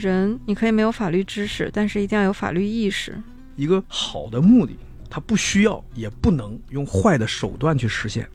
[0.00, 3.22] 人你可以没有法律知识，但是一定要有法律意识。
[3.56, 4.76] 一个好的目的，
[5.10, 8.26] 它不需要也不能用坏的手段去实现。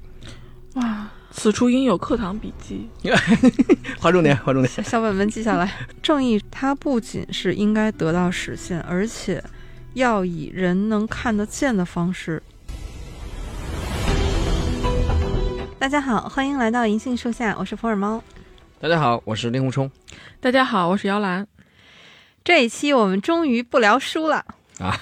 [0.75, 2.87] 哇，此处应有课堂笔记。
[3.99, 4.71] 划重点，划重点。
[4.71, 5.71] 小小本本记下来。
[6.03, 9.43] 正义它不仅是应该得到实现，而且
[9.95, 12.43] 要以人能看得见的方式。
[15.79, 18.21] 大家好，欢迎来到银杏树下，我是福尔猫。
[18.79, 19.89] 大家好，我是令狐冲。
[20.39, 21.47] 大家好，我是姚兰。
[22.45, 24.45] 这一期我们终于不聊书了
[24.77, 24.95] 啊，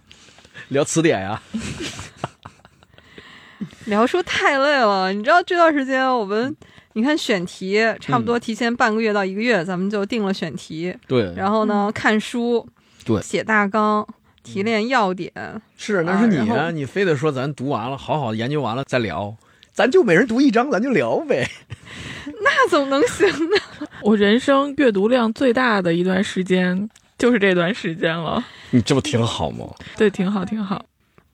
[0.68, 1.42] 聊词典呀。
[3.84, 6.56] 聊书太累了，你知道这段时间我们，
[6.94, 10.96] 你看选题差不多提前半个月到一个月，咱们就定了选题。
[11.06, 11.30] 对。
[11.36, 12.66] 然后呢，看书，
[13.04, 14.06] 对，写大纲，
[14.42, 15.30] 提炼要点。
[15.76, 19.36] 是，那是你啊，你非得说咱读完了，好好研究完了再聊。
[19.74, 21.50] 咱就每人读一章，咱就聊呗。
[22.42, 23.56] 那怎么能行呢？
[24.02, 26.88] 我人生阅读量最大的一段时间
[27.18, 28.44] 就是这段时间了。
[28.70, 29.66] 你这不挺好吗？
[29.96, 30.84] 对，挺好，挺好。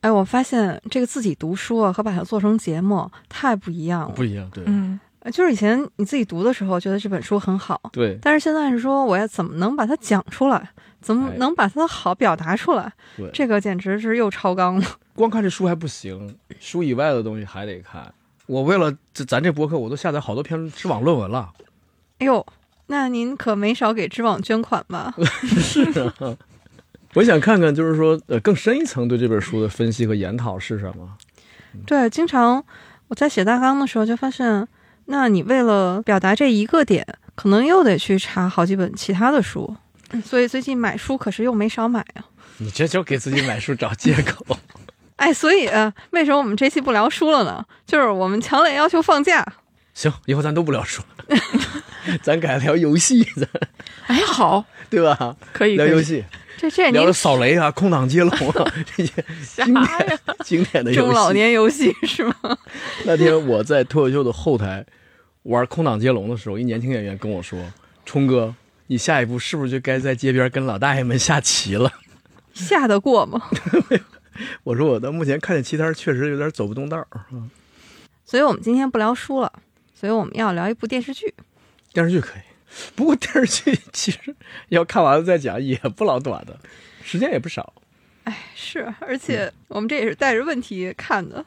[0.01, 4.09] 哎，我发现这个自己读书啊和把它做成节目太不一样了。
[4.15, 4.63] 不一样，对。
[4.67, 4.97] 嗯，
[5.33, 8.17] 就是以前你自己读的时候觉得这本书很好，对。
[8.21, 10.69] 但是现在是说我要怎么能把它讲出来，
[11.01, 12.91] 怎么能把它的好表达出来？
[13.17, 14.85] 对，这个简直是又超纲了。
[15.15, 18.13] 光看这书还不行，书以外的东西还得看。
[18.45, 21.49] 我为了这咱这博客，我都下载好多篇知网论文了。
[22.19, 22.45] 哎呦，
[22.87, 25.13] 那您可没少给知网捐款吧？
[25.43, 26.37] 是啊，
[27.15, 31.09] 我想看看，就是说，呃，更深一层对这本书的分析和研讨是什么？
[31.85, 32.63] 对，经常
[33.07, 34.67] 我在写大纲的时候就发现，
[35.05, 39.75] 那你为了表达这一个点，可能又得去查好几本其他的书，
[40.23, 42.25] 所以最近买书可是又没少买啊。
[42.57, 44.45] 你这就给自己买书找借口。
[45.15, 45.69] 哎，所以
[46.11, 47.65] 为什么我们这期不聊书了呢？
[47.85, 49.45] 就是我们强烈要求放假。
[49.93, 51.01] 行，以后咱都不聊书，
[52.21, 53.23] 咱改聊游戏。
[53.23, 53.47] 咱
[54.07, 55.35] 哎，好，对吧？
[55.53, 56.23] 可以聊游戏。
[56.57, 59.13] 这这聊扫雷啊，空档接龙啊， 这些
[59.55, 62.35] 经典经典的 中老年游戏是吗？
[63.05, 64.85] 那天我在脱口秀的后台
[65.43, 67.57] 玩空档接龙的时候，一年轻演员跟我说
[68.05, 68.53] ：“冲哥，
[68.87, 71.89] 你下一步是不是就该在街边跟老大爷们下棋了？
[72.53, 73.41] 下得过吗？”
[74.63, 77.07] 我说我到目前看见棋摊确实有点走不动道儿
[78.25, 79.51] 所以我们今天不聊书了，
[79.97, 81.33] 所以我们要聊一部电视剧。
[81.93, 82.41] 电视剧可以，
[82.95, 84.35] 不过电视剧其实
[84.69, 86.57] 要看完了再讲也不老短的，
[87.03, 87.73] 时间也不少。
[88.25, 91.43] 哎，是，而且我们这也是带着问题看的，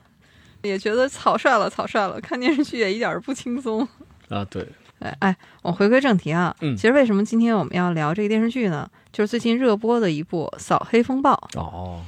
[0.62, 2.20] 也觉得草率了，草率了。
[2.20, 3.86] 看电视剧也一点不轻松
[4.28, 4.44] 啊。
[4.47, 4.66] 对，
[4.98, 6.54] 哎哎，我回归正题啊。
[6.60, 8.91] 嗯，其实为什么今天我们要聊这个电视剧呢？
[9.12, 11.34] 就是最近热播的一部《扫黑风暴》。
[11.60, 12.03] 哦。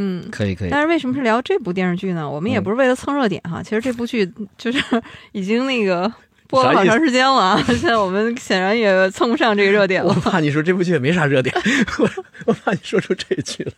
[0.00, 0.70] 嗯，可以可以。
[0.70, 2.28] 但是为什么是聊这部电视剧呢？
[2.28, 3.62] 我们也不是为了蹭热点哈。
[3.62, 5.02] 其实这部剧就是
[5.32, 6.12] 已经那个
[6.48, 10.08] 播了好长时间了， 现在我们显然也蹭不上这个热点了。
[10.08, 11.54] 我怕你说这部剧也没啥热点，
[12.00, 12.10] 我
[12.46, 13.72] 我怕你说出这句了。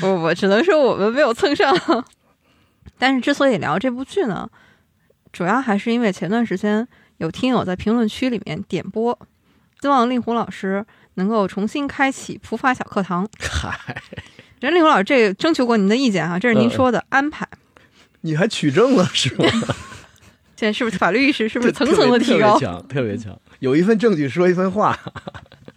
[0.00, 2.04] 不不，只能说我们没有蹭上。
[2.98, 4.48] 但是之所以聊这部剧呢，
[5.32, 6.86] 主要还是因为前段时间
[7.18, 9.18] 有听友在评论区里面点播，
[9.80, 10.84] 希望令狐老师
[11.14, 13.28] 能够重新开启普法小课堂。
[13.38, 13.96] 嗨。
[14.60, 17.48] 人令狐老师，这征求过您的意见哈，这是您说的安排。
[18.20, 19.44] 你还取证了是吗？
[20.60, 22.52] 现在是不是法律意识是不是层层的提高？
[22.52, 23.40] 特别强，特别强。
[23.60, 24.94] 有一份证据说一分话。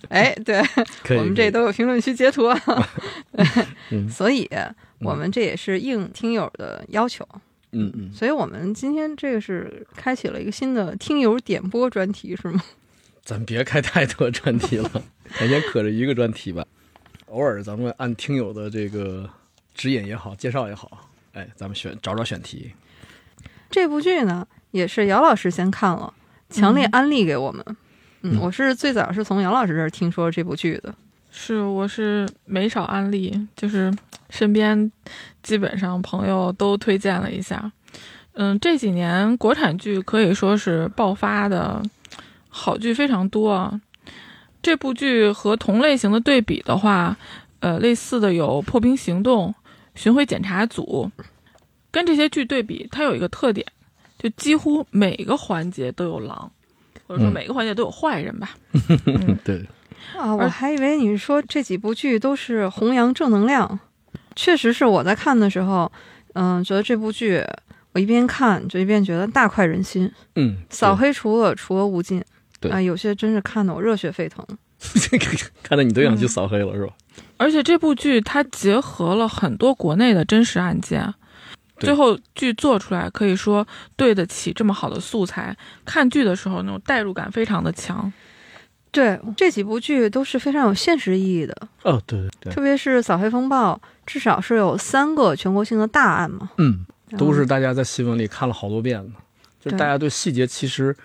[0.09, 0.61] 哎，对，
[1.17, 2.53] 我们这都有评论区截图
[4.11, 4.45] 所以
[4.99, 7.25] 我们这也是应听友的要求。
[7.71, 8.11] 嗯嗯。
[8.13, 12.61] 所以我们今天这个是开启了一个新的听友点播专题，是吗？
[13.23, 14.91] 咱别开太多专题了，
[15.39, 16.65] 咱先可着一个专题吧。
[17.27, 19.29] 偶尔咱们按听友的这个
[19.73, 22.73] 指引也好，介绍也好，哎，咱们选找找选题。
[23.71, 26.11] 这部剧呢，也是姚老师先看了，
[26.49, 27.63] 强烈安利给我们。
[28.23, 30.93] 嗯，我是最早是从姚老师这儿听说这部剧的。
[31.29, 33.93] 是，我是没少安利，就是
[34.31, 34.91] 身边
[35.43, 37.71] 基本上朋友都推荐了一下。
[38.33, 41.79] 嗯，这几年国产剧可以说是爆发的
[42.49, 43.79] 好剧非常多。
[44.63, 47.15] 这部剧和同类型的对比的话，
[47.59, 49.49] 呃，类似的有《破冰行动》
[50.01, 51.11] 《巡回检查组》，
[51.91, 53.67] 跟这些剧对比，它有一个特点，
[54.23, 56.49] 就几乎每个环节都有狼，
[57.05, 58.51] 或者说每个环节都有坏人吧。
[59.43, 59.63] 对。
[60.17, 63.79] 啊，我还以为你说这几部剧都是弘扬正能量，
[64.35, 65.91] 确实是我在看的时候，
[66.33, 67.43] 嗯，觉得这部剧
[67.91, 70.09] 我一边看就一边觉得大快人心。
[70.35, 72.23] 嗯，扫黑除恶，除恶务尽。
[72.59, 74.45] 对啊，有些真是看得我热血沸腾，
[75.61, 76.93] 看得你都想去扫黑了，是吧？
[77.37, 81.13] 而且这部剧它结合了很多国内的真实案件，
[81.83, 85.55] 最后剧做出来可以说对得起这么好的素材。
[85.85, 88.11] 看剧的时候那种代入感非常的强。
[88.91, 92.29] 对这几部剧都是非常有现实意义的，哦，对对。
[92.41, 93.73] 对，特别是《扫黑风暴》，
[94.05, 96.85] 至少是有三个全国性的大案嘛，嗯，
[97.17, 97.47] 都是嗯。
[97.47, 99.13] 大家在新闻里看了好多遍的，
[99.59, 100.95] 就是大家对细节其实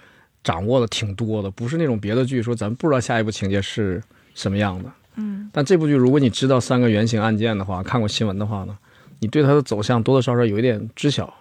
[0.44, 4.02] 掌握的挺多的，不是那种别的剧说咱不知道下一步情节是
[4.34, 4.92] 什么样的。
[5.16, 8.76] 嗯，但这部剧如果你知道三个原型案件的话，看过新闻的话呢，
[9.20, 11.32] 你对它的走向多多少少有一点知晓，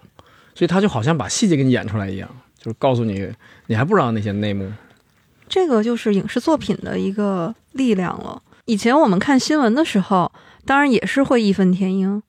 [0.56, 3.32] 所以他就好像把细节给你演出来一样，就是告诉你
[3.68, 4.72] 你还不知道那些内幕。
[5.48, 8.42] 这个就是影视作品的一个力量了。
[8.66, 10.32] 以前我们看新闻的时候，
[10.66, 12.22] 当然也是会义愤填膺，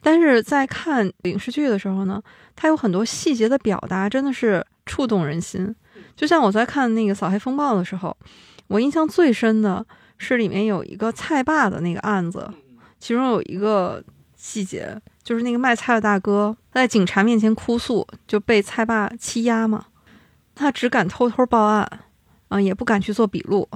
[0.00, 2.22] 但是在看影视剧的时候呢，
[2.54, 5.74] 它有很多细节的表达真的是触动人心。
[6.14, 8.16] 就像我在看那个《扫黑风暴》的时候，
[8.68, 9.84] 我印象最深的
[10.18, 12.48] 是里面有一个菜霸的那个案子，
[13.00, 14.00] 其中有一个
[14.42, 19.86] 细节，就是那个卖菜的大哥在警察面前哭诉，就被菜霸欺压嘛，
[20.56, 22.00] 他只敢偷偷报案。
[22.48, 23.66] 啊、也不敢去做笔录，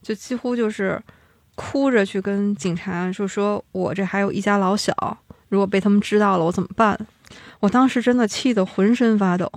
[0.00, 0.98] 就几乎就是
[1.54, 4.94] 哭着去跟警察说：“说我这还有一家老小，
[5.50, 6.98] 如果被他们知道了，我怎么办？”
[7.60, 9.52] 我当时真的气得浑身发抖。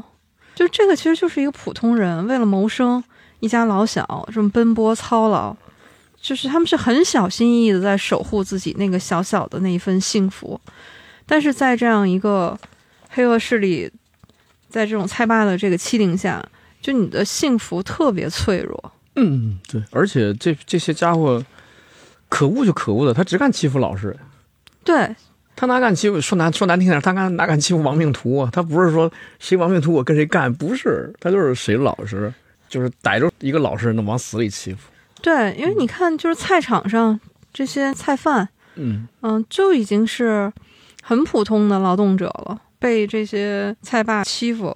[0.56, 3.02] 就这个其实就是一个普通人为了谋生，
[3.40, 5.56] 一家老小这么奔波操劳，
[6.22, 10.60] 就是他们是很小心翼翼的在守护自己那个小小的那一份幸福，
[11.26, 12.58] 但是在这样一个
[13.10, 13.92] 黑恶势力，
[14.70, 16.44] 在这种菜霸的这个欺凌下。
[16.82, 21.44] 就你的幸福特别脆弱，嗯，对，而且这这些家伙
[22.30, 24.20] 可恶就可恶的，他只敢欺负老实人，
[24.86, 25.14] 对
[25.58, 28.50] 他哪敢欺负说难说难听点，他敢哪敢欺负亡命徒啊？
[28.54, 32.34] 他不是说谁亡命徒我跟谁干，不是，他就是谁老实，
[32.70, 34.90] 就是逮着一个老实人能往死里欺负。
[35.22, 37.20] 对，因为你看，就是菜场上
[37.54, 40.52] 这些菜贩，嗯，嗯，就已经是
[41.04, 44.76] 很普通的劳动者了，被这些菜霸欺负，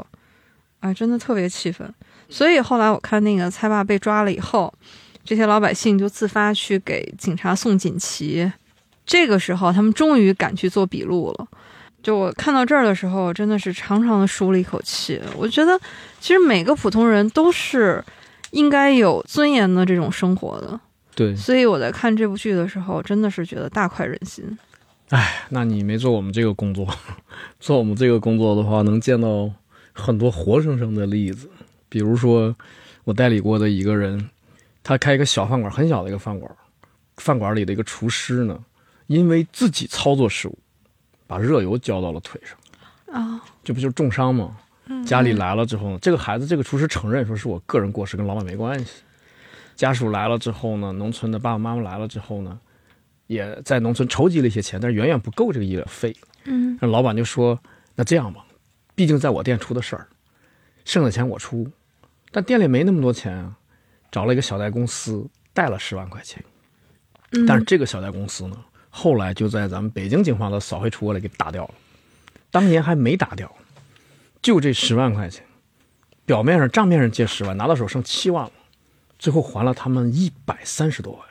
[0.82, 1.94] 哎，真的特别气愤。
[2.30, 4.74] 所以后来我看那个菜霸被抓了以后，
[5.24, 8.52] 这些老百姓就自发去给警察送锦旗。
[9.06, 11.48] 这个时候，他们终于敢去做笔录了。
[12.02, 15.22] 就我看到这儿的时候，真的是长长的舒了一口气。
[15.38, 15.80] 我觉得，
[16.20, 18.04] 其实每个普通人都是
[18.54, 20.80] 应该有尊严的这种生活的。
[21.16, 24.58] 对，所以我在看这部剧的时候，真的是觉得大快人心。
[25.10, 26.88] 哎那你没做我们这个工作，
[27.60, 29.52] 做我们这个工作的话，能见到
[29.92, 31.50] 很多活生生的例子。
[31.90, 32.56] 比如说，
[33.04, 34.30] 我代理过的一个人，
[34.82, 36.52] 他开一个小饭馆，很小的一个饭馆，
[37.18, 38.58] 饭馆里的一个厨师呢，
[39.06, 40.58] 因为自己操作失误，
[41.28, 42.58] 把热油浇到了腿上，
[43.16, 44.58] 啊，这不就是重伤吗？
[44.88, 49.02] 嗯家里来了之后呢，这个孩子这个厨师承认说是我个人过失，跟老板没关系。
[49.76, 52.60] 家属来了之后呢，农村的爸爸妈妈来了之后呢，
[53.28, 56.16] 也在农村筹集了一些钱，但是远远不够这个医疗费。
[56.46, 57.58] 嗯那老板就说
[57.96, 58.46] ：“那这样吧，
[58.94, 60.08] 毕竟在我店出的事儿，
[60.84, 61.66] 剩的钱我出，
[62.32, 63.58] 但店里没那么多钱啊，
[64.12, 66.44] 找了一个小贷公司贷了十万块钱。
[67.32, 68.58] 嗯，但是这个小贷公司呢，
[68.90, 71.74] 后来就在咱们北京警方的扫黑除恶里给打掉了，
[72.52, 73.50] 当年还没打掉，
[74.44, 75.44] 就这十万块钱，
[76.26, 78.52] 表面上账面上借十万，拿到手剩七万了，
[79.18, 81.22] 最后还了他们一百三十多万。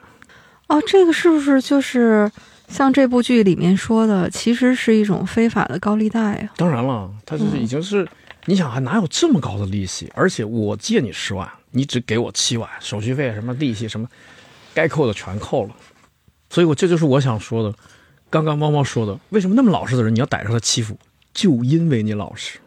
[0.69, 2.33] 哦，这个是不是就是
[2.69, 6.49] 像这部剧里面说的，其实是一种非法的高利贷啊？
[6.57, 8.09] 当然了，他就是已经是，
[8.47, 10.11] 你想还哪有这么高的利息？
[10.15, 14.09] 而且我借你十万，你只给我七万，手续费什么利息什么，
[14.73, 15.77] 该扣的全扣了。
[16.49, 17.77] 所以我这就是我想说的，
[18.31, 20.97] 刚刚猫猫说的，为什么那么老实的人你要逮着他欺负？
[21.35, 22.59] 就因为你老实，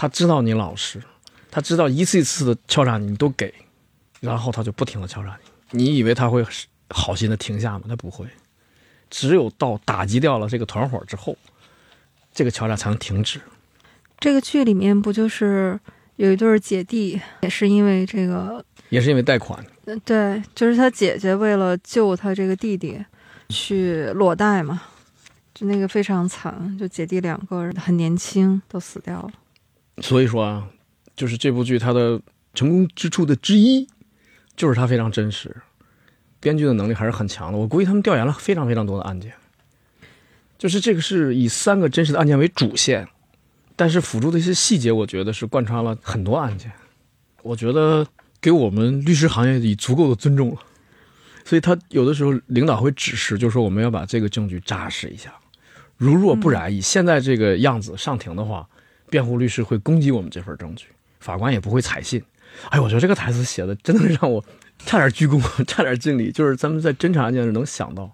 [0.00, 0.98] 他知道你老实，
[1.50, 3.52] 他知道一次一次的敲诈你，你都给，
[4.18, 5.38] 然后他就不停的敲诈
[5.70, 5.78] 你。
[5.78, 6.42] 你以为他会
[6.88, 7.84] 好心的停下吗？
[7.86, 8.26] 他不会，
[9.10, 11.36] 只有到打击掉了这个团伙之后，
[12.32, 13.42] 这个敲诈才能停止。
[14.18, 15.78] 这个剧里面不就是
[16.16, 22.98] 有一对姐弟，也是因为这个，也是因为贷款，呃对，就是他姐姐为了救他这个弟弟，
[23.50, 24.80] 去裸贷嘛，
[25.52, 29.30] 就那个非常惨，就姐弟两个人很年轻都死掉了。
[29.98, 30.68] 所以说啊，
[31.14, 32.20] 就是这部剧它的
[32.54, 33.86] 成功之处的之一，
[34.56, 35.54] 就是它非常真实，
[36.40, 37.58] 编剧的能力还是很强的。
[37.58, 39.32] 我估计他们调研了非常非常多的案件，
[40.58, 43.06] 就是这个是以三个真实的案件为主线，
[43.76, 46.72] 但是辅助的一些细节，我觉得是贯穿了很多案件。
[47.42, 48.06] 我觉得
[48.40, 50.60] 给我们律师行业以足够的尊重了。
[51.44, 55.34] 所以他有的时候领导会指示，就说我们要把这个证据扎实一下，
[55.96, 58.68] 如若不然，以现在这个样子上庭的话，
[59.10, 60.86] 辩护律师会攻击我们这份证据，
[61.18, 62.22] 法官也不会采信。
[62.70, 64.44] 哎，我觉得这个台词写的真的让我
[64.84, 66.32] 差点鞠躬， 差点敬礼。
[66.32, 68.06] 就是咱们在侦查案件时能想到，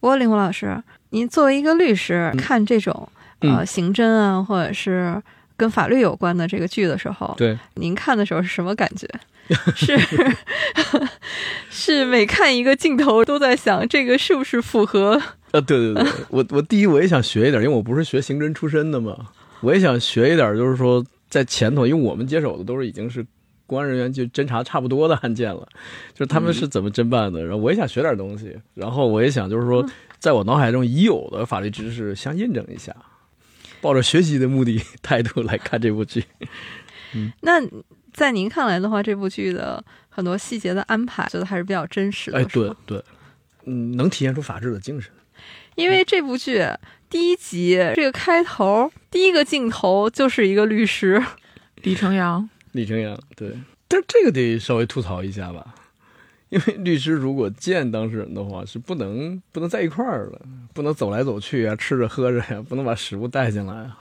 [0.00, 3.08] 不过，令狐老师，您作为一个律师，看这种
[3.40, 5.22] 呃嗯刑侦啊，或者是
[5.56, 9.08] 跟法律有关的这个剧的时候，对，您看的时候是什么感觉？
[9.76, 9.98] 是
[11.70, 15.20] 是每看一个镜头都在想这个是不是符合？
[15.52, 19.14] 啊，对对对，我我第一我也想学一点，因为我不是学刑侦出身的嘛，
[19.64, 23.24] 我也想学一点，就是说在前头，因为我们接手的都是已经是
[23.66, 25.66] 公安人员就侦查差不多的案件了，
[26.12, 29.84] 就是他们是怎么侦办的，然后我也想学点东西，然后我也想就是说，
[30.18, 32.94] 在我脑海中已有的法律知识相印证一下，
[33.80, 36.22] 抱着学习的目的态度来看这部剧。
[37.16, 37.60] 嗯那
[38.12, 42.38] 在您看来的话，这部剧的很多细节的安排，觉得还是比较真实的。
[42.38, 43.02] 哎，对对，
[43.64, 45.10] 嗯，能体现出法治的精神。
[45.74, 46.64] 因为这部剧
[47.10, 51.22] 第一集这个开头第一个镜头就是一个律师，
[51.84, 53.56] 李成阳，李成阳，对，
[53.86, 55.72] 但这个得稍微吐槽一下吧，
[56.48, 60.40] 因为律师如果见当事人的话，是不能不能在一块儿的，
[60.72, 63.96] 不能走来走去啊，吃着喝着呀，不能把食物带进来啊，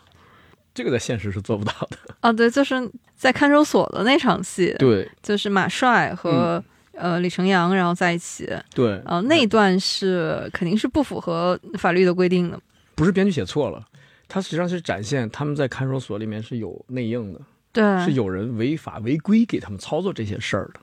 [0.74, 1.98] 这个在现实是做不到的。
[2.22, 5.08] 啊， 对，就是在看守所的那场戏，对。
[5.22, 12.60] 就是马帅和、呃李成阳然后在一起，对，呃，那一段是肯定是不符合法律的规定的。
[12.96, 13.86] 不是编剧写错了，
[14.34, 17.40] 他实际上是展现他们在看守所里面是有内应的，
[17.72, 20.80] 对，是有人违法违规给他们操作这些事儿的，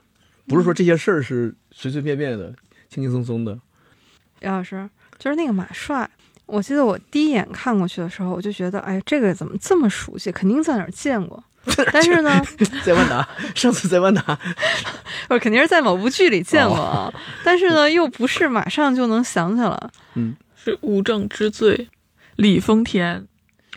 [0.47, 2.55] 不是说这些事儿是随随便便的、
[2.87, 3.59] 轻轻松松的。
[4.39, 4.89] 杨老师，
[5.19, 6.09] 就是那个马帅，
[6.45, 10.31] 我记得我第一眼看过去的时候，我就觉得，哎，这个怎么这么熟悉？
[10.31, 11.43] 肯定在哪儿见过。
[11.91, 12.41] 但是呢，
[12.85, 14.39] 在万达，上次在万达，
[15.27, 17.13] 我肯定是在某部剧里见过啊。
[17.43, 19.89] 但是呢，又不是马上就能想起来。
[20.15, 21.89] 嗯是无证之罪，
[22.37, 23.27] 李丰田。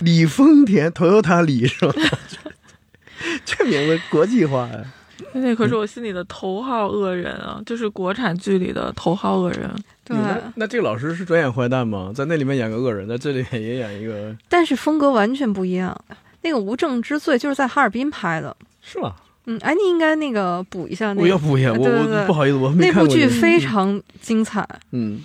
[0.01, 1.95] 李丰田，Toyota 李是吧？
[3.45, 4.85] 这名字国际化呀。
[5.33, 9.71] 那可是我心里的头号恶人啊，就是国产剧里的头号恶人。
[10.05, 12.13] 对，那那这个老师是专演坏蛋吗？
[12.15, 15.97] 在那里面演个恶人，在这里面也演一个， 但是风格完全不一样。
[16.43, 18.55] 那个《无证之罪》就是在哈尔滨拍的。
[18.83, 19.15] 是吗？
[19.47, 21.39] 嗯，哎，你应该那个补一下那个我要。
[21.39, 25.21] 补一下，我对对对我不好意思，我没那部剧非常精彩，嗯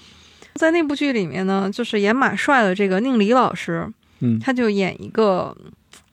[0.56, 3.88] 在那部剧里面呢，就是演马帅的这个宁理老师，
[4.20, 4.40] 嗯。
[4.40, 5.56] 他就演一个，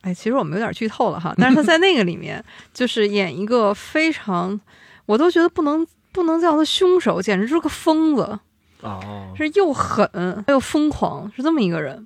[0.01, 4.59] 哎，其实我们有点剧透了哈， 但是他在那个里面就是演一个非常，
[5.05, 8.39] 我都觉得不能不能叫他凶手，简直就是个疯子，
[8.81, 10.09] 哦，是又狠
[10.47, 12.05] 又疯狂，是这么一个人。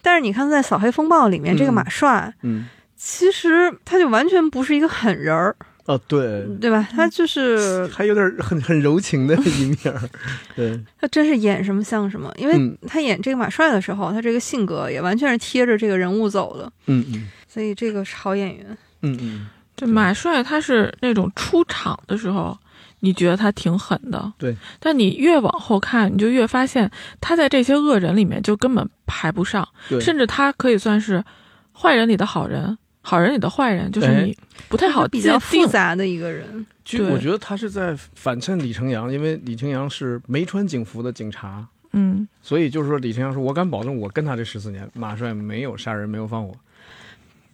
[0.00, 2.68] 但是你看，在《扫黑风暴》里面，这个嗯马帅嗯。
[3.00, 5.54] 其实他就完全不是一个狠人儿，
[5.88, 6.86] 哦对，对吧？
[6.92, 10.00] 他就是还有点很很柔情的一面儿，
[10.54, 18.66] 对，他真是演什么像什么，因为嗯他演这个马帅的时候，他这个性格也完全是贴着这个人物走的，嗯嗯所以这个是好演员。
[19.00, 22.54] 嗯嗯，对马帅他是那种出场的时候，
[23.00, 24.54] 你觉得他挺狠的，对。
[24.78, 31.24] 但你越往后看，你就越发现他在这些恶人里面就根本排不上，对，甚至他可以算是
[31.72, 32.76] 坏人里的好人，
[33.08, 34.36] 好人里的坏人，就是哎你
[34.68, 35.66] 不太好界比较复。
[35.66, 46.54] 杂的一个人， 对就我觉得他是在反衬李成阳，因为李成阳是没穿警服的警察，嗯，所以就是说李成阳说，我敢保证，我跟他这十四年，马帅没有杀人，没有放火。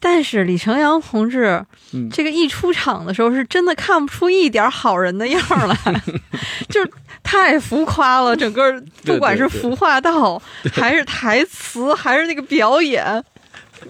[0.00, 5.76] 但是李成阳同志嗯，这个一出场的时候，是真的看不出一点好人的样儿来
[6.68, 6.90] 就是
[7.22, 8.36] 太浮夸了。
[8.36, 8.70] 整个
[9.02, 10.40] 对不管是对服化道，
[10.72, 13.24] 还是台词，还是那个表演，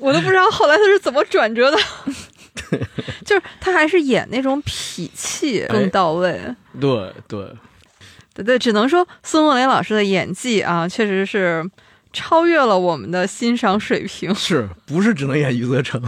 [0.00, 1.78] 我都不知道后来他是怎么转折的。
[3.24, 6.40] 就是他还是演那种痞气更到位。
[6.80, 7.46] 对对，
[8.34, 11.68] 对对，只能说孙红雷老师的演技啊，确实是
[12.12, 14.34] 超越了我们的欣赏水平。
[14.34, 16.02] 是不是只能演余则成？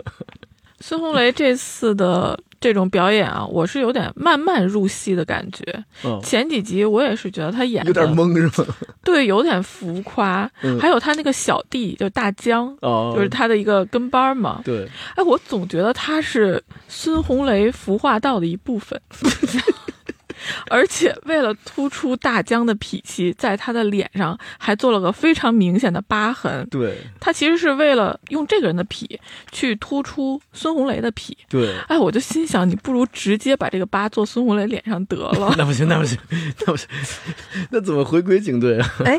[0.80, 5.62] 孙红雷这次的这种表演啊，我是有点慢慢入戏的感觉。
[6.04, 8.74] 嗯，前几集我也是觉得他演有点懵是吗？
[9.04, 10.50] 对，有点浮夸。
[10.62, 14.62] 嗯还有他那个小弟，就大江，哦，就是他的一个跟班嘛。
[14.64, 19.00] 对，哎，我总觉得他是孙红雷服化道的一部分，
[20.68, 26.66] 而且为了突出大江的痞气，在他的脸上还做了个非常明显的疤痕。
[26.70, 29.06] 对他其实是为了用这个人的痞
[29.52, 31.32] 去突出孙红雷的痞。
[31.48, 35.54] 对，哎，我就心想，你不如直接把这个疤做孙红雷脸上得了。
[35.58, 36.18] 那不行，那不行，
[36.60, 36.88] 那不行，
[37.70, 38.94] 那怎么回归警队啊？
[39.04, 39.18] 哎，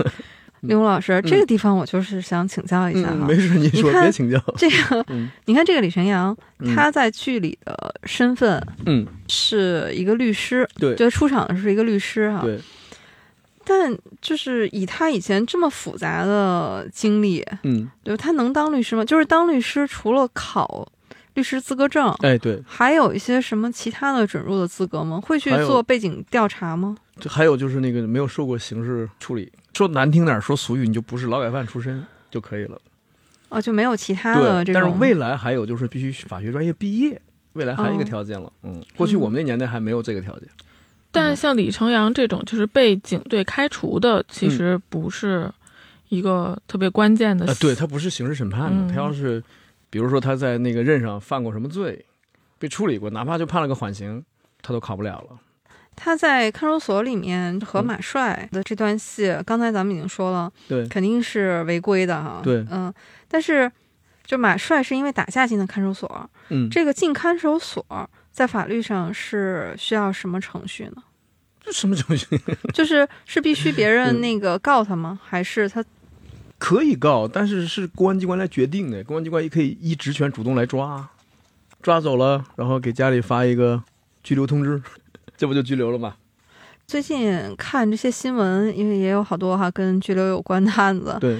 [0.61, 3.27] 刘老师，这个地方我就是想请教一下嗯，哈。
[3.27, 4.41] 没事，您说，你看别请教。
[4.57, 12.41] 这个，嗯你看这个李晨阳，嗯他在剧里的身份嗯，是一个律师，对就出场的是一个律师哈。
[12.41, 12.59] 对，
[13.63, 19.05] 但就是以他以前这么复杂的经历，嗯，对，他能当律师吗？
[19.05, 20.87] 就是当律师，除了考
[21.35, 25.21] 律师资格证，哎，对，还有一些什么其他的准入的资格吗？
[25.21, 26.97] 会去做背景调查吗？
[27.19, 32.79] 这还有就是那个没有受过刑事处理，说难听点儿，说俗语，你就不是劳改犯出身就可以了。
[33.49, 34.81] 哦，就没有其他的对，这种。
[34.81, 37.21] 但是未来还有就是必须法学专业毕业，
[37.53, 38.51] 未来还有一个哦条件了。
[38.63, 40.47] 嗯，过去我们那年代还没有这个条件。
[41.11, 45.49] 但像李成阳这种就是被警队开除的，其实不是
[46.09, 49.41] 一个特别关键的啊，对他不是刑事审判的，嗯他要是
[49.89, 52.05] 比如说他在那个任上犯过什么罪，
[52.59, 54.23] 被处理过，哪怕就判了个缓刑，
[54.61, 55.39] 他都考不了了。
[55.99, 62.39] 他在看守所里面和马帅的这段戏，刚才咱们已经说了，对肯定是违规的哈。
[62.43, 62.93] 对嗯，
[63.27, 63.69] 但是
[64.23, 67.83] 就马帅是因为打架进的看守所，嗯，这个进看守所
[68.31, 71.03] 在法律上是需要什么程序呢？
[71.59, 72.39] 这 什么程序？
[72.71, 75.19] 就是是必须别人嗯那个告他吗？
[75.23, 75.83] 还是他
[76.59, 79.03] 可以告，但是是公安机关来决定的。
[79.03, 81.09] 公安机关也可以依职权主动来抓，
[81.81, 83.83] 抓走了，然后给家里发一个
[84.23, 84.81] 拘留通知，
[85.37, 86.17] 这不就拘留了吗？
[86.87, 91.17] 最近看这些新闻，因为也有好多哈跟拘留有关的案子。
[91.21, 91.39] 对，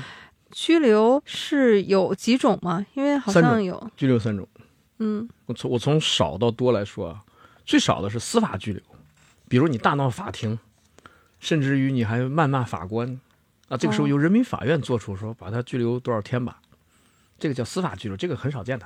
[0.52, 2.86] 拘留是有几种吗？
[2.94, 4.48] 因为好像有，拘留三种。
[5.00, 7.24] 嗯我从我从少到多来说啊，
[7.66, 8.82] 最少的是司法拘留，
[9.48, 10.60] 比如你大闹法庭，
[11.40, 13.20] 甚至于你还谩骂法官，
[13.70, 16.60] 啊，这个时候哦由人民法院做出说把他拘留多少天吧，
[17.40, 18.86] 这个叫司法拘留，这个很少见的，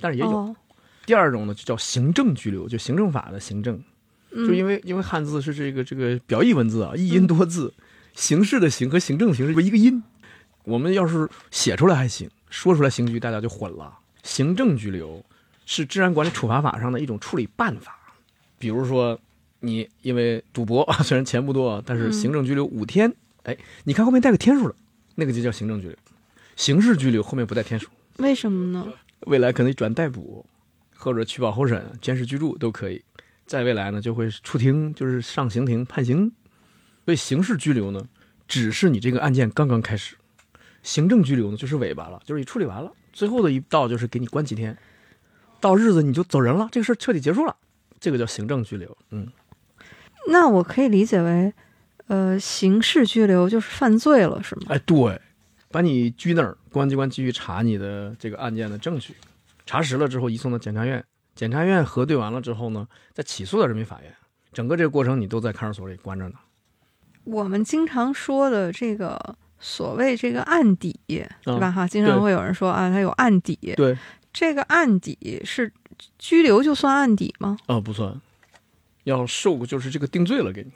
[0.00, 0.30] 但是也有。
[0.30, 0.56] 哦，
[1.04, 3.84] 第二种呢，就叫行政拘留，就行政法的行政，嗯
[4.30, 7.72] 就因为因为汉字是这个这个表意文字啊，一音多字，
[8.14, 10.02] 形式的形和行政的形是一个音。
[10.64, 13.98] 我们要是写出来还行，说出来刑拘大家就混了。
[14.22, 15.24] 行政拘留
[15.64, 17.98] 是治安管理处罚法上的一种处理办法，
[18.58, 19.18] 比如说
[19.60, 23.10] 你因为赌博， 虽然钱不多，但是嗯行政拘留五天，
[23.44, 24.74] 哎，你看后面带个天数了，
[25.14, 25.96] 那个就叫行政拘留。
[26.54, 28.86] 刑事拘留后面不带天数，为什么呢？
[29.20, 30.44] 未来可能转逮捕，
[30.96, 33.00] 或者取保候审、监视居住都可以。
[33.48, 36.30] 在未来呢，就会出庭，就是上刑庭判刑。
[37.04, 38.06] 所以刑事拘留呢，
[38.46, 40.14] 只是你这个案件刚刚开始；
[40.82, 44.76] 行政拘留呢，就是尾巴了，就是你处理完了，最后的一道就是给你关几天，
[45.58, 47.56] 到日子你就走人了，这个事儿彻底结束了，
[47.98, 48.94] 这个叫行政拘留。
[49.10, 49.26] 嗯，
[50.28, 51.50] 那我可以理解为，
[52.08, 54.62] 呃，刑事拘留就是犯罪了，是吗？
[54.68, 55.18] 哎，对，
[55.70, 59.14] 把你拘那儿，公安机关继续查你的这个案件的证据，
[59.64, 61.02] 查实了之后移送到检察院，
[61.38, 64.12] 检察院核对完了之后呢，再起诉到人民法院。
[64.52, 66.34] 整个这个过程你都在看守所里关着呢。
[67.22, 71.70] 我们经常说的这个所谓这个案底，对吧？
[71.70, 73.56] 哈，经常会有人说啊，他有案底。
[73.76, 73.96] 对，
[74.32, 75.72] 这个案底是
[76.18, 77.56] 拘留就算案底吗？
[77.66, 78.20] 啊，不算，
[79.04, 80.72] 要受就是这个定罪了给你。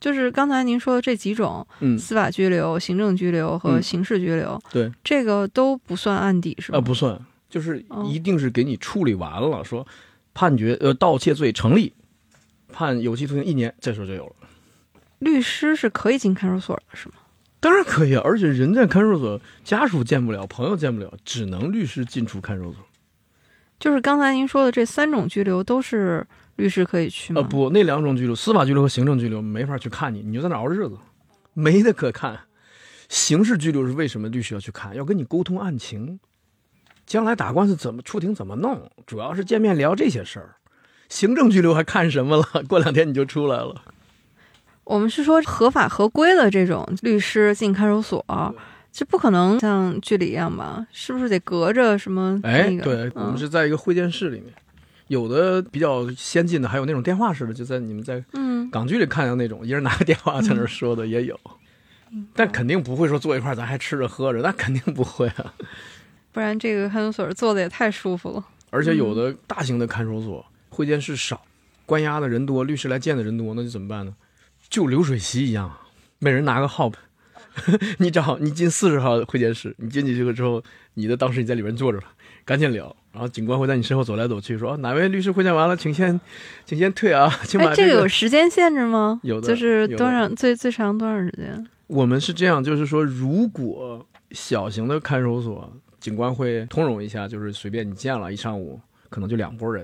[0.00, 6.78] 就是刚才您说的这几种嗯，司法拘留、行政拘留和嗯刑事拘留，对，这个都不算案底是吧？
[6.78, 7.16] 啊，不算，
[7.54, 9.86] 就是哦一定是给你处理完了，说
[10.34, 11.92] 判决呃盗窃罪成立，
[12.72, 14.32] 判有期徒刑一年，这时候就有了。
[15.20, 17.14] 律师是可以进看守所的，是吗？
[17.60, 22.84] 当然可以啊，而且人在看守所，家属见不了，朋友见不了，只能律师进出看守所。
[23.78, 27.40] 就是刚才您说的这三种拘留都是律师可以去吗？
[27.40, 30.98] 呃，不，那两种拘留，司法拘留和行政拘留没法去看你，你就在那熬日子，
[31.52, 32.40] 没得可看。
[33.08, 34.96] 刑事拘留是为什么律师要去看？
[34.96, 36.18] 要跟你沟通案情，
[37.06, 40.56] 将来打官司怎么出庭怎么弄，主要是见面聊这些事儿。
[41.08, 42.44] 行政拘留还看什么了？
[42.68, 43.82] 过两天你就出来了。
[44.84, 48.24] 我们是说合法合规的这种律师进看守所，
[48.92, 50.86] 这不可能像剧里一样吧？
[50.92, 52.84] 是不是得隔着什么哎，那个？
[52.84, 54.52] 对，我们嗯是在一个会见室里面，
[55.08, 61.38] 有的比较先进的，还有那种电话式的，就在你们在嗯，港剧里看到那种，一人拿个电话在那儿说的也有，
[62.34, 65.54] 但肯定不会说坐一块儿咱还吃着喝着，那肯定不会啊。
[66.34, 68.44] 不然这个看守所坐的也太舒服了。
[68.70, 71.40] 而且有的大型的看守所会见室少，
[71.86, 74.12] 关押的人多，律师来见的人多，那就怎么办呢？
[74.68, 75.72] 就流水席一样，
[76.18, 76.90] 每人拿个号，
[77.98, 80.60] 你找你进四十号会见室，你进去这个之后，
[80.94, 82.04] 你的当时你在里边坐着了，
[82.44, 86.20] 赶紧聊，然后警官会在你身后走来走去，说、哦哪位律师会见完了，请先，
[86.66, 89.20] 请先退啊， 请把哎，这个个有时间限制吗？
[89.22, 91.64] 有的就是多长最最长多长时间？
[91.86, 95.72] 我们是这样，就是说，如果小型的看守所，
[96.04, 99.82] 警官会通融一下，就是随便你见了一上午，可能就两拨人；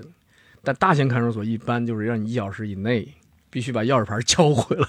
[0.63, 3.11] 但大型看守所一般就是让你一小时以内
[3.49, 4.87] 必须把钥匙牌交回来，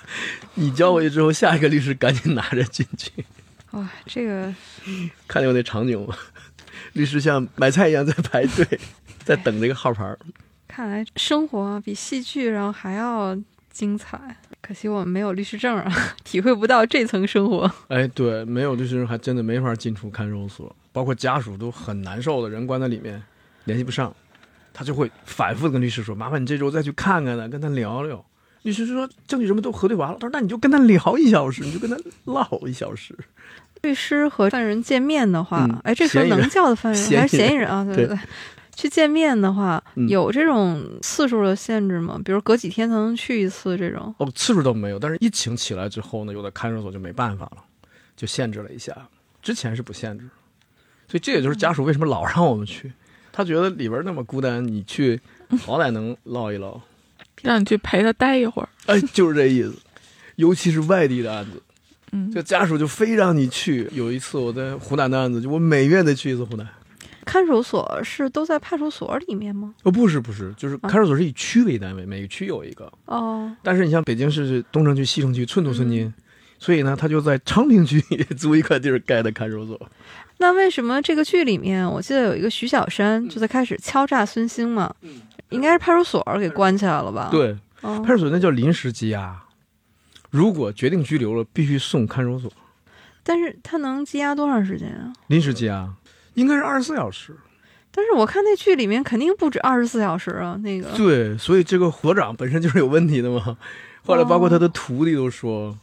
[0.56, 3.10] 你交回去之后，下一个律师赶紧拿着进去。
[3.70, 4.54] 哇，这个
[5.26, 6.14] 看见过那场景吗？
[6.92, 8.78] 律师像买菜一样在排队，
[9.24, 10.14] 在等这个号牌。
[10.68, 13.34] 看来生活啊比戏剧然后还要
[13.70, 14.36] 精彩。
[14.60, 15.90] 可惜我们没有律师证啊，
[16.24, 17.72] 体会不到这层生活。
[17.88, 23.22] 哎，对，没有律师证还真的没法进出看守所，包括家属都很难受的，人关在里面，
[23.64, 24.14] 联系不上，
[24.72, 28.24] 他就会反复的跟律师说：“麻烦你这周再去看看他，跟他聊聊。”
[28.62, 33.16] 律师说：“证据什么都核对完了。”他说：“那你就跟他聊一小时，你就跟他唠一小时。
[33.83, 37.85] 律师和犯人见面的话，嗯哎，这时候能叫的犯人还是嫌疑人 人啊？
[37.85, 38.18] 对对对。
[38.74, 42.18] 去见面的话，嗯有这种次数的限制吗？
[42.24, 44.14] 比如隔几天才能去一次这种？
[44.18, 47.59] 哦，次数都没有，但是疫情起来之后呢，有的看守所就没办法了，
[48.16, 48.96] 就限制了一下。
[49.42, 50.26] 之前是不限制，
[51.12, 52.90] 所以这也就是家属为什么老让我们去，
[53.33, 55.20] 他觉得里边那么孤单，你去
[55.61, 56.81] 好歹能唠一唠。
[57.42, 58.68] 让你去陪他待一会儿。
[58.87, 59.75] 哎，就是这意思。
[60.37, 61.62] 尤其是外地的案子，
[62.12, 63.87] 嗯，就家属就非让你去。
[63.92, 66.66] 有一次我在湖南的案子，就我每月得去一次湖南。
[67.27, 69.75] 看守所是都在派出所里面吗？
[69.83, 72.90] 哦，不是不是，就是啊看守所是以区为单位，每个区有一个。
[73.05, 76.12] 哦，但是你像北京市东城区、西城区，寸土寸金，
[76.59, 79.79] 所以呢，他就在昌平区 也租一块地儿盖的看守所。
[80.42, 84.92] 那为什么这个剧里面，我记得有一个徐小山就在开始敲诈孙兴嘛？
[85.50, 89.40] 应该是派出所给关起来了吧？，对，哦派出所那叫临时羁押，
[90.31, 92.50] 如果决定拘留了，必须送看守所。
[93.22, 95.12] 但是他能羁押多长时间啊？
[95.28, 95.88] 临时羁押
[96.35, 97.37] 应该是二十四小时。
[97.92, 103.57] 但是我看那剧里面肯定不止二十四小时啊，那个对，所以这个所长本身就是有问题的嘛。
[104.05, 105.78] 后来包括他的徒弟都说，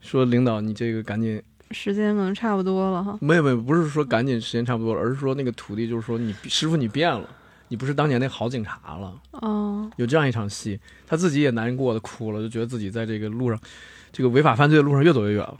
[0.00, 3.16] 说领导你这个赶紧，时间可能差不多了哈。
[3.20, 7.28] 没有没有，不是说赶紧时间差不多了，而是说那个徒弟就是说你师傅你变了，
[7.68, 9.12] 你不是当年那好警察了。
[9.32, 13.58] 哦，有这样一场戏，他自己也难过的哭了，就觉得自己在这个路上，
[14.12, 15.56] 这个违法犯罪的路上越走越远了。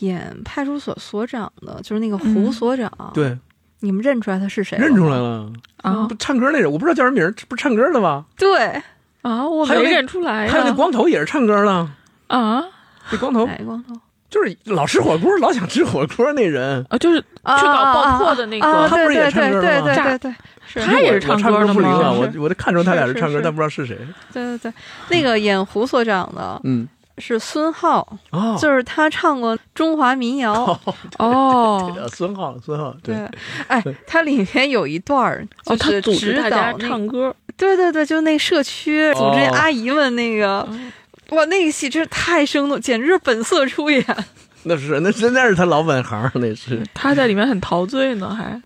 [0.00, 3.36] 演派出所所长的就是那个胡嗯所长，，对，
[3.80, 4.76] 你们认出来他是谁？
[4.78, 5.16] 认出来。
[5.16, 8.26] 了，啊不唱歌那人，我不知道叫什么名儿，不是唱歌的吗？
[8.36, 8.82] 对，
[9.22, 10.52] 啊，我没还有那认出来呀。
[10.52, 11.90] 还有那光头也是唱歌的，
[12.26, 12.62] 啊
[13.10, 13.94] 那光头哪个光头？
[14.30, 16.84] 就是老吃火锅，老想吃火锅那人。
[16.90, 19.94] 啊，就是啊去搞爆破的那个啊啊他不是也对对对唱歌吗？
[19.94, 20.34] 对对对，
[20.66, 20.80] 是。
[20.80, 22.10] 他也是唱歌的不灵啊，吗？
[22.12, 23.32] 我我都看出他俩是唱歌，是。
[23.32, 23.96] 是是但不知道是谁。
[24.32, 24.72] 对对对，
[25.10, 26.86] 那个演胡所长的嗯，
[27.16, 30.78] 是孙浩，哦，就是他唱过中华民谣。
[31.18, 31.94] 哦。
[32.12, 33.30] 孙浩，孙浩，对，对，
[33.68, 40.92] 哎，他里面有一段儿哦，他就是组织指大家唱歌，对对对，就那社区组织哦阿姨们那个，嗯
[41.30, 44.04] 哇，那个戏真是太生动，简直是本色出演。
[44.64, 46.82] 那是那真的是他老本行，那是。
[46.94, 48.60] 他在里面很陶醉呢，还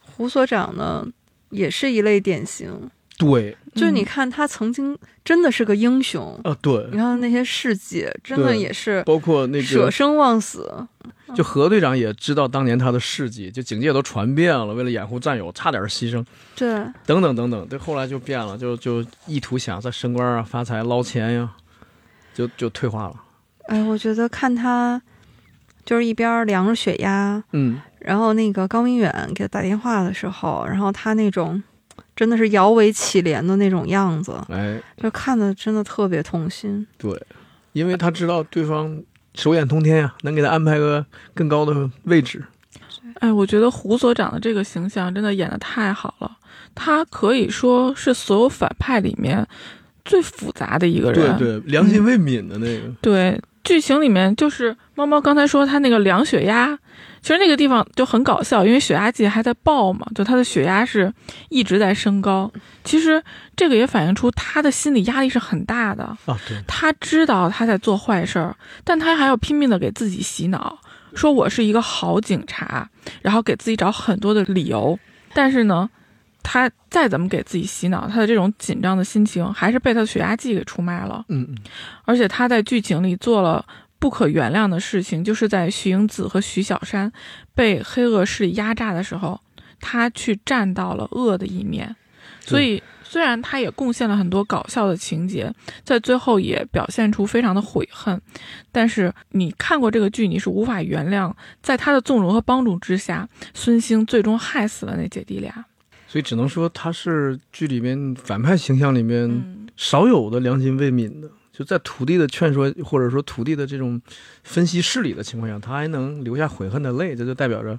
[0.00, 1.06] 胡所长呢，
[1.50, 10.86] 也是一类典型，对，就是你嗯看他曾经真的是个英雄，啊，对你，看那些事迹，真的也是包括那个舍生忘死。
[11.34, 16.68] 就何队长也知道当年他的事迹，就警界都传遍了，为了掩护战友，差点牺牲，对，
[17.06, 17.66] 等等等等。
[17.66, 21.50] 对，后来就变了，就就意图想再升官啊、发财、捞钱呀、
[22.34, 23.14] 就就退化了。
[23.68, 25.00] 哎，我觉得看他
[25.86, 31.62] 就是一边儿量着血压，嗯，然后那个高明远给他打电话的时候，然后他那种
[32.14, 36.86] 真的是摇尾乞怜的那种样子，哎，就看的真的特别痛心。
[36.98, 37.18] 对，
[37.72, 39.02] 因为他知道对方
[39.34, 42.44] 手眼通天呀、能给他安排个更高的位置。
[43.20, 46.36] 哎，我觉得胡所长的这个形象真的演的太好了，
[46.74, 49.46] 他可以说是所有反派里面
[50.04, 51.38] 最复杂的一个人。
[51.38, 52.88] 对对，良心未泯的那个。
[53.00, 56.78] 对剧情里面就是猫猫刚才说他那个量血压，
[57.22, 61.10] 其实那个地方就很搞笑，因为血压计还在报嘛，就他的血压是
[61.48, 62.52] 一直在升高。
[62.84, 63.22] 其实
[63.56, 66.04] 这个也反映出他的心理压力是很大的。
[66.26, 70.78] 啊，对，他知道他在做坏事儿，但他还要拼命的给自己洗脑，
[71.14, 72.86] 说我是一个好警察，
[73.22, 74.98] 然后给自己找很多的理由。
[75.32, 75.88] 但是呢，
[76.44, 81.24] 他再怎么给自己洗脑，他的这种紧张的心情还是被他的血压计给出卖了。
[81.28, 81.56] 嗯嗯，
[82.04, 83.64] 而且他在剧情里做了
[83.98, 87.10] 不可原谅的事情，就是在徐英子和徐小山
[87.54, 89.40] 被黑恶势力压榨的时候，
[89.80, 91.96] 他去站到了恶的一面。
[92.40, 95.50] 所以，虽然他也贡献了很多搞笑的情节，
[95.82, 98.20] 在最后也表现出非常的悔恨，
[98.70, 105.64] 但是你看过这个剧，你是无法原谅，在他的纵容和帮助之下，孙兴最终害死了那姐弟俩。
[106.14, 111.28] 所以只能说他是剧里面反派形象里面嗯，少有的良心未泯的。
[111.50, 114.00] 就在徒弟的劝说或者说徒弟的这种
[114.44, 117.76] 分析事理的情况下，他还能流下悔恨的泪，这就代表着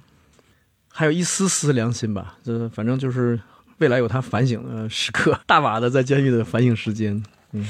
[0.92, 2.36] 还有一丝丝良心吧。
[2.44, 3.40] 这反正就是
[3.78, 7.22] 未来有他反省的时刻，大把的在监狱的反省时间。
[7.52, 7.66] 嗯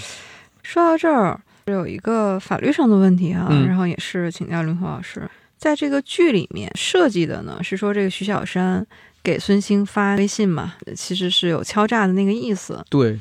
[0.65, 8.85] 说到这儿，有一个法律上的问题啊、嗯然后也是请教林虎老师，在这个剧里面设计的呢是说这个徐小山
[9.27, 13.19] 给孙兴发微信嘛，其实是有敲诈的那个意思，对，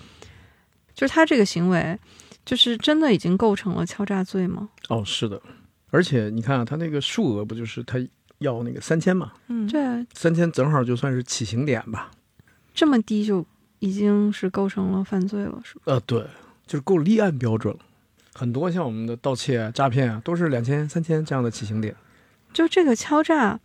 [0.94, 1.98] 就是他这个行为，
[2.46, 4.70] 就是真的已经构成了敲诈罪吗？
[4.89, 5.41] 哦，是的，
[5.89, 7.98] 而且你看啊，他那个数额不就是他
[8.38, 9.34] 要那个三千嘛？
[9.48, 12.12] 嗯，对，三千正好就算是起刑点吧。
[12.76, 13.44] 这么低就
[13.80, 15.82] 已经是构成了犯罪了，是吧？
[15.86, 16.24] 呃，对，
[16.68, 17.80] 就是够立案标准了。
[18.36, 21.96] 很多像我们的盗窃啊、诈骗啊，都是两千、三千这样的起刑点。
[22.54, 23.60] 就这个敲诈，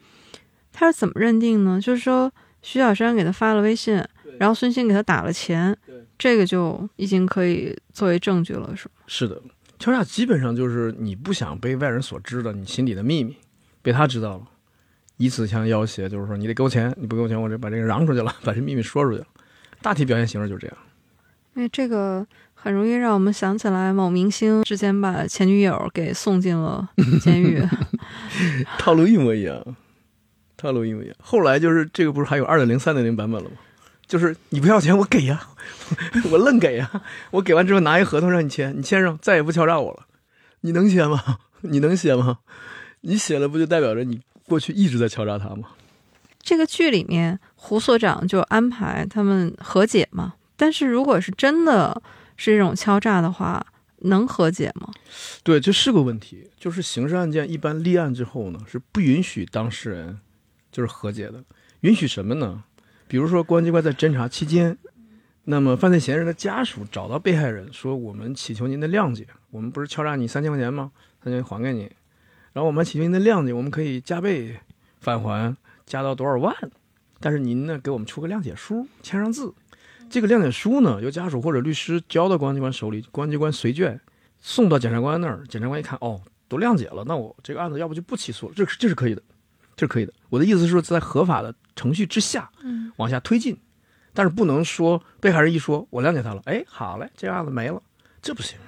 [0.73, 1.81] 他是怎么认定呢？
[1.81, 4.03] 就是说徐小山给他发了微信，
[4.39, 5.77] 然后孙兴给他打了钱，
[6.19, 8.93] 这个就已经可以作为证据了，是吗？
[9.07, 9.41] 是的，
[9.79, 13.37] 敲诈基本上就是你不想被外人所知的你心里的秘密，
[13.83, 14.43] 被他知道了，
[15.17, 19.27] 以此相要挟，就是说你得给我钱，你不给我钱，我就把这个嚷出去了，把这秘密说出去了。
[19.83, 20.77] 大体表现形式就是这样。
[21.55, 26.89] 因为这个很容易让我们想起来某明星之前把前女友给送进了
[27.21, 27.61] 监狱。
[28.79, 29.77] 套路一模一样，
[30.61, 31.17] 套路一模一样。
[31.23, 33.57] 后来就是这个不是还有二点零、三点零版本了吗？
[34.07, 35.41] 就是你不要钱，我给呀，
[36.33, 36.91] 我愣给呀。
[37.31, 40.07] 我给完之后拿一合同让你签，你签上，再也不敲诈我了。
[40.63, 41.39] 你能签吗？
[41.63, 42.39] 你能写吗？
[43.03, 45.69] 你写了不就代表着你过去一直在敲诈他吗？
[46.43, 50.35] 这个剧里面，胡所长就安排他们和解嘛。
[50.57, 52.03] 但是如果是真的
[52.37, 53.65] 是这种敲诈的话，
[53.99, 54.91] 能和解吗？
[55.45, 56.51] 对，这是个问题。
[56.59, 60.19] 就是刑事案件一般立案之后呢，是不允许当事人
[60.71, 61.43] 就是和解的。
[61.81, 62.65] 允许什么呢？
[63.09, 64.79] 比如说，公安机关在侦查期间，
[65.45, 70.93] 那么犯罪嫌疑人的家属找到被害人说：“我们祈求您的谅解，我们不是敲诈你三千块钱吗？
[71.25, 71.91] 三千还给你，
[72.53, 74.61] 然后我们祈求您的谅解，我们可以加倍
[75.01, 75.57] 返还，
[75.87, 76.55] 加到多少万？
[77.19, 79.53] 但是您呢，给我们出个谅解书，签上字。
[80.09, 84.01] 这个谅解书呢，由家属或者律师交到公安机关手里，公安机关随卷
[84.41, 85.45] 送到检察官那儿。
[85.49, 89.23] 检察官一看，哦，都谅解了，那我这个案子要不就不起诉了，这这是可以的，
[89.81, 90.13] 这是可以的。
[90.29, 93.57] 我的意思是说，在合法的程序之下，嗯，往下推进，
[94.13, 97.81] 但是不能说被害人一说我谅解他了，哎，好嘞，这个案子没了，
[98.21, 98.59] 这不行。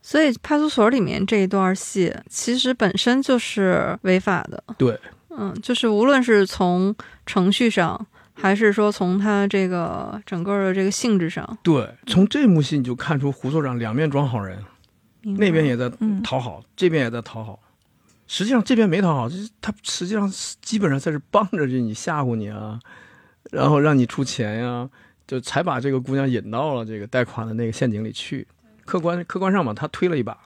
[0.00, 4.64] 所以派出所里面这一段戏其实本身就是违法的。
[4.78, 6.94] 对，嗯，就是无论是从
[7.26, 14.58] 程序上，还是说从他这个整个的这个性质上，对，从这幕戏你就看出胡所长两面装好人，
[15.20, 17.60] 那边也在嗯讨好，这边也在讨好。
[18.26, 20.30] 实际上这边没讨好，就是他实际上
[20.60, 22.80] 基本上在这帮着着你吓唬你啊，
[23.50, 24.88] 然后让你出钱呀、
[25.26, 28.46] 就才把这个姑娘引到了这个贷款的那个陷阱里去。
[28.84, 30.36] 客观客观上嘛，他推了一把，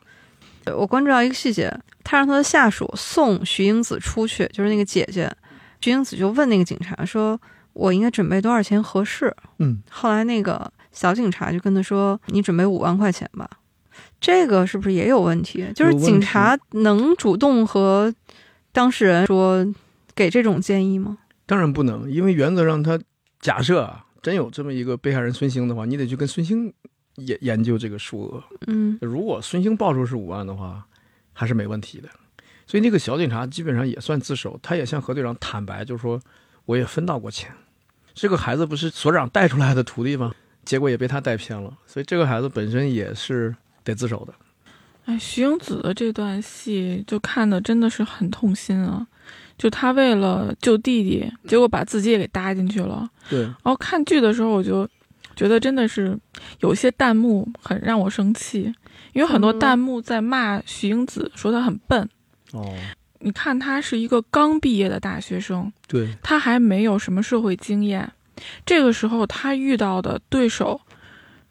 [0.66, 1.72] 我关注到一个细节，
[2.04, 5.34] 他让他的下属送徐英子出去，就是那个姐姐，
[5.80, 7.40] 徐英子就问那个警察说
[7.72, 13.48] ：“我应该准备多少钱合适？”嗯，后来那个小警察就跟他说：“你准备五万块钱吧。”
[14.20, 15.66] 这个是不是也有问题？
[15.74, 18.12] 就是警察能主动和
[18.72, 19.66] 当事人说
[20.14, 21.18] 给这种建议吗？
[21.44, 22.98] 当然不能，因为原则上他
[23.40, 26.72] 假设啊，真有这么一个被害人孙兴的话，你得去跟孙兴
[27.16, 28.42] 研研究这个数额。
[28.66, 30.84] 嗯，如果孙兴报出是五万的话，
[31.32, 32.08] 还是没问题的。
[32.66, 36.20] 所以那个小警察基本上也算自首，他也向何队长坦白，就是说
[36.64, 37.52] 我也分到过钱。
[38.12, 40.32] 这个孩子不是所长带出来的徒弟吗？
[40.64, 43.54] 结果也被他带偏了，所以这个孩子本身也是
[43.86, 44.34] 得自首的。
[45.06, 49.06] 哎，徐英子的这段戏就看的真的是很痛心啊！
[49.56, 53.08] 就他为了救弟弟，结果把自己也给搭进去了。
[53.30, 54.86] 对，然后看剧的时候，我就
[55.36, 56.18] 觉得真的是
[56.58, 58.64] 有些弹幕很让我生气，
[59.12, 62.08] 因为很多弹幕在骂徐英子，说她很笨。
[62.52, 62.74] 哦，
[63.20, 68.12] 你看，她是一个刚毕业的大学生，对，她还没有什么社会经验，
[68.66, 70.80] 这个时候她遇到的对手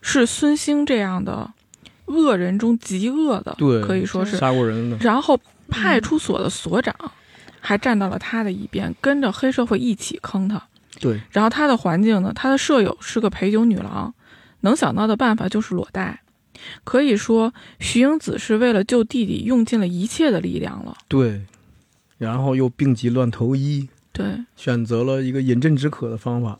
[0.02, 1.52] 是孙兴这样的
[2.06, 4.38] 恶人中极恶的，对可以说是。
[4.38, 4.98] 杀过人的。
[4.98, 5.40] 然后
[5.70, 6.96] 派出所的所长
[7.60, 10.62] 还站到了他的一边，跟着黑社会一起坑他。
[11.00, 14.14] 对，然后他的环境呢，他的舍友是个陪酒女郎，
[14.62, 16.22] 能想到的办法就是裸贷。
[16.86, 20.96] 可以说，徐英子是为了救弟弟，用尽了一切的力量了。
[21.10, 21.42] 对，
[22.18, 26.58] 然后又病急乱投医，对，选择了一个饮鸩止渴的方法。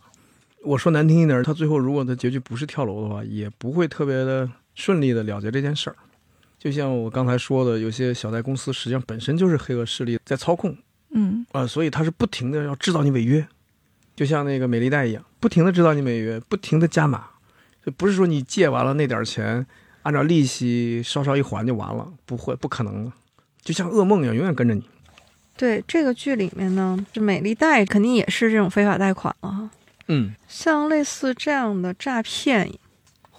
[0.64, 5.96] 我说难听一点，他最后如果他结局不是跳楼的话，也不会特别的顺利的了结这件事儿。
[6.60, 10.78] 就像我刚才说的，有些小贷公司实际上本身就是黑恶势力在操控。
[11.18, 13.48] 嗯，啊、所以他是不停的要制造你违约，
[14.16, 17.26] 就像那个美丽贷一样，不停的制造你违约，不停的加码，
[17.86, 19.66] 就不是说你借完了那点儿钱，
[20.02, 23.06] 按照利息稍稍一还就完了，不会，不可能。
[23.06, 23.12] 的，
[23.64, 24.84] 就像噩梦一样，永远跟着你。
[25.56, 29.70] 对这个剧里面呢，这美丽贷肯定也是这种非法贷款了哈。
[30.08, 30.34] 嗯。
[30.50, 32.70] 像类似这样的诈骗，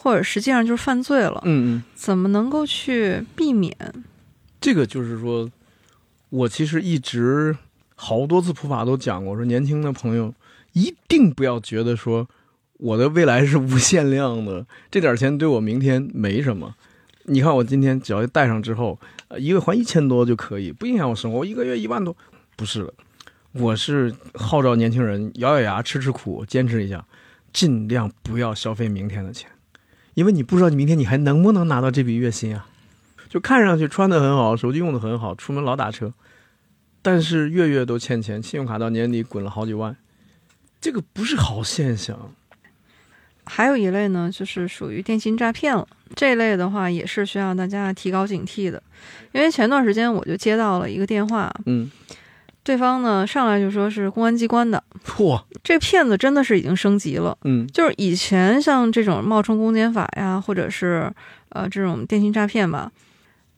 [0.06, 1.82] 或者实际上就是犯罪了，嗯嗯。
[1.96, 3.76] 怎么能够去避免？
[4.60, 5.50] 这个就是说，
[6.30, 7.56] 我其实一直
[7.96, 10.32] 好多次普法都讲过，说年轻的朋友
[10.74, 12.28] 一定不要觉得说
[12.74, 16.76] 我的未来是无限量的，这点钱对我明天没什么。
[17.24, 21.40] 你看我今天只要带上之后，呃一个月还一千多就可以，不影响我生活。
[21.40, 22.16] 我一个月一万多，
[22.54, 22.94] 不是了，
[23.54, 27.04] 我是号召年轻人咬咬牙吃吃苦，坚持一下，
[27.52, 29.50] 尽量不要消费明天的钱，
[30.16, 32.66] 因为你不知道你明天你还能不能拿到这笔月薪啊。
[33.28, 36.14] 就看上去穿的很好，手机用的很好，出门老打车，
[37.02, 39.94] 但是月月都欠钱，信用卡到年底滚了好几万，
[40.80, 42.32] 这个不是好现象。
[43.44, 45.86] 还有一类呢，就是属于电信诈骗了。
[46.14, 48.82] 这类的话，也是需要大家提高警惕的。
[49.32, 51.90] 因为前段时间我就接到了一个电话，嗯，
[52.66, 57.38] 对方呢上来就说是公安机关的， 嚯，这骗子真的是已经升级了。
[57.44, 61.08] 嗯就是以前像这种冒充公检法呀，或者是
[61.50, 62.90] 呃这种电信诈骗吧，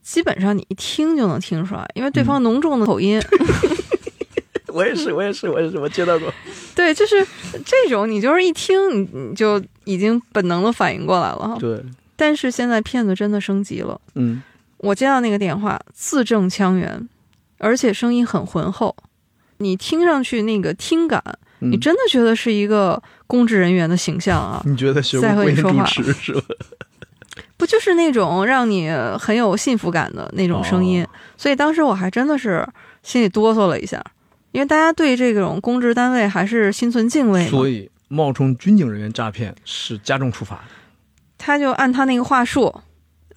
[0.03, 3.19] 基本上你一听就能听出来，因为对方浓重的口音。
[4.71, 6.31] 我也是，我也是，我也是，我接到过。
[6.75, 7.25] 对，就是
[7.65, 11.57] 这种，你就是一听你你就已经本能的反应过来了哈。
[11.59, 11.83] 对，
[12.15, 14.43] 但是现在骗子真的升级了，嗯，
[14.77, 17.09] 我接到那个电话，字正腔圆，
[17.59, 18.95] 而且声音很浑厚，
[19.57, 21.21] 你听上去那个听感，
[21.61, 24.61] 嗯你真的觉得是一个公职人员的形象啊。
[24.65, 26.01] 你觉得学在和你说话是
[26.33, 26.41] 吧？
[27.57, 31.03] 不就是那种让你很有幸福感的那种声音？
[31.03, 32.67] 哦所以当时我还真的是
[33.03, 34.03] 心里哆嗦了一下，
[34.51, 37.47] 因为大家对这种公职单位还是心存敬畏。
[37.47, 40.61] 所以冒充军警人员诈骗是加重处罚的。
[41.37, 42.73] 他就按他那个话术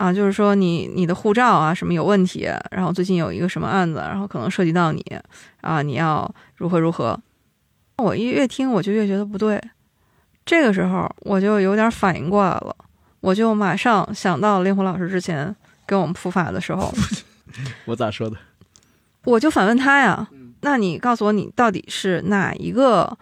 [0.03, 5.01] 啊，就是说你你的护照啊什么有问题，然后最近有一个什么案子，然后可能涉及到你
[5.61, 7.17] 啊，你要如何如何。
[7.99, 9.63] 我一越听我就越觉得不对，
[10.45, 12.75] 这个时候我就有点反应过来了，
[13.21, 15.55] 我就马上想到令狐老师之前
[15.87, 16.93] 给我们普法的时候，
[17.87, 18.37] 我咋说的？
[19.25, 20.29] 我就反问他呀，
[20.63, 23.17] 那你告诉我你到底是哪一个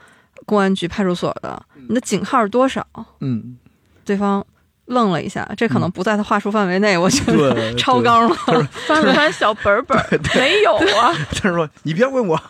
[0.46, 1.62] 公安局派出所的？
[1.88, 2.86] 你的警号是多少？
[3.20, 3.58] 嗯，
[4.02, 4.46] 对方
[4.90, 8.36] 愣了一下，这可能不在他话术范围内，我觉得， 超纲了。
[8.86, 11.14] 翻了翻小本本儿，没有啊。
[11.32, 12.40] 他说：“你别问我，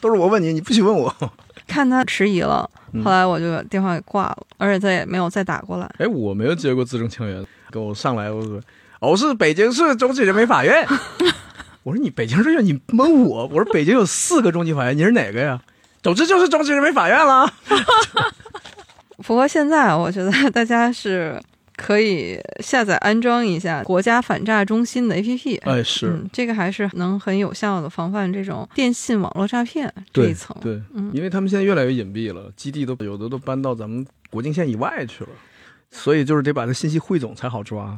[0.00, 1.14] 都是我问你，你不许问我。
[1.66, 8.60] 看他迟疑了，嗯后来我就把电话给挂了，而且再也没有再打过来。”哎，我没有接过字正腔圆，给我上来，我说
[9.00, 10.86] ：“我是北京市中级人民法院。”
[11.82, 15.60] 我说：“你北京市院，你蒙我？”我说：“北京有四个中级法院，你是哪个呀？”
[16.02, 17.52] 总之就是中级人民法院了。
[19.24, 21.40] 不过现在我觉得大家是
[21.76, 25.60] 可以下载安装一下国家反诈中心的 APP。
[25.62, 30.56] 哎，是，嗯，这个还是能很有效的防范这种电信网络诈骗这一层。
[30.60, 35.30] 对，嗯因为他们现在越来越隐蔽了，基地都有的都搬到咱们国境线以外去了，
[35.90, 37.96] 所以就是得把这信息汇总才好抓。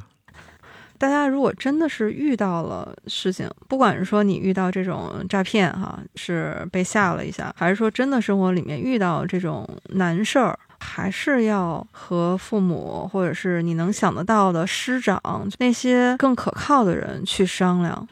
[0.99, 15.21] 大家如果真的是遇到了事情，不管是说你遇到这种诈骗哈，是被吓了一下，还是说真的生活里面遇到这种难事儿，还是要和父母或者是你能想得到的师长
[15.59, 18.07] 那些更可靠的人去商量。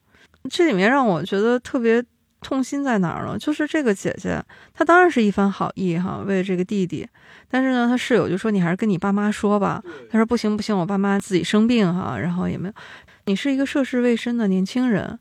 [0.50, 2.04] 这里面让我觉得特别
[2.40, 3.36] 痛心在哪儿呢？
[3.38, 4.40] 就是这个姐姐，
[4.72, 7.08] 她当然是一番好意哈，为了这个弟弟，
[7.48, 9.82] 但是呢，她室友就说你还是跟你爸妈说吧。
[10.08, 12.74] 她说不行不行，我爸妈自己生病哈，然后也没有。
[13.24, 15.18] 你是一个涉世未深的年轻人，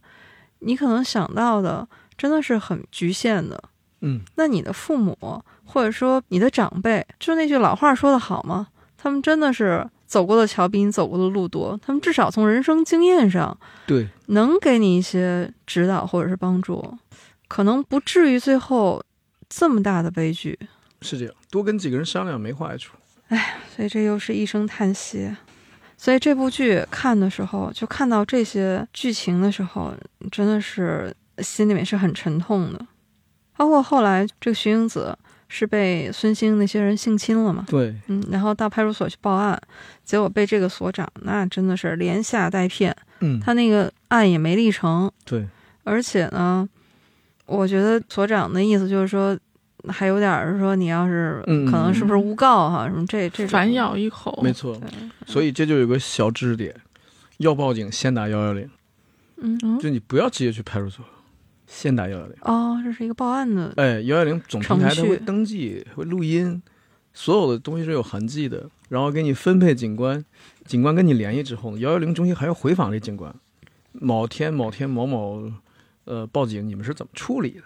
[0.60, 3.64] 你可能想到的真的是很局限的。
[4.06, 5.18] 嗯，那你的父母
[5.66, 8.68] 或者说你的长辈，就那句老话说的好吗？
[8.96, 16.98] 他们真的是走过的桥比你走过的路多，他们至少从人生经验上对，能给你一些指导或者是帮助，
[17.48, 19.04] 可能不至于最后
[19.50, 20.58] 这么大的悲剧。
[21.02, 22.96] 是这样，多跟几个人商量没坏处。
[23.30, 25.36] 哎所以这又是一声叹息。
[25.98, 29.94] 所以这部剧看的时候，就看到这些剧情的时候，
[30.32, 32.86] 真的是心里面是很沉痛的。
[33.58, 39.60] 包括后来这个徐英子是被孙兴那些人性侵了嘛，对，嗯，然后到派出所去报案，
[40.04, 45.48] 结果被这个所长那真的是连吓带骗，嗯，他那个案也没立成，对，
[45.84, 46.68] 而且呢，
[47.46, 49.38] 我觉得所长的意思就是说，
[49.88, 54.78] 还有点儿说你要是嗯可能是不是诬告哈、什么这这种反咬一口，没错。
[55.28, 56.76] 所以这就有个小知识点，
[57.38, 58.70] 要报警先打幺幺零，
[59.38, 59.58] 嗯。
[59.64, 61.06] 嗯就你不要直接去派出所，
[61.68, 62.36] 先打幺幺零。
[62.42, 66.62] 哦，这是一个报案的，哎，幺幺零总平台它会登记，会录音，
[67.14, 70.24] 所有的东西是有痕迹的，然后给你分配警官，
[70.66, 73.34] 警官跟你联系之后呢，幺幺零中心还要回访这警官，
[73.94, 75.52] 某天某天某某，
[76.06, 77.64] 呃，报警，你们是怎么处理的？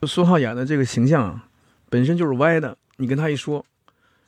[0.00, 1.48] 就孙浩演的这个形象啊，
[1.88, 3.64] 本身就是歪的，你跟他一说，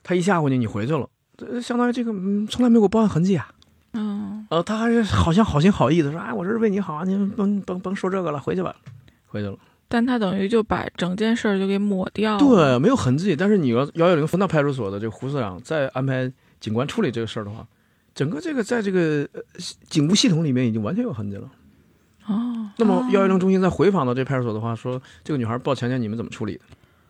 [0.02, 3.50] 他一吓唬你，你回去了，这相当于这个嗯，从来没有过报案痕迹啊。
[3.94, 8.74] 嗯，呃，他还是好像好心好意的说，哎，我这是为你好啊，你甭甭甭说这个了，回去吧，
[9.26, 9.56] 回去了。
[9.88, 12.38] 但他等于就把整件事儿就给抹掉了。
[12.38, 13.36] 对，没有痕迹。
[13.36, 17.64] 但是你要幺幺零分到派出所的这个胡所长再安排警官处理这个事儿的话，
[18.14, 19.40] 整个这个在这个呃
[19.88, 21.48] 警务系统里面已经完全有痕迹了。
[22.26, 26.60] 哦，那么幺幺零中心再回访到这派出所的话，说这个女孩报强奸你们怎么处理的？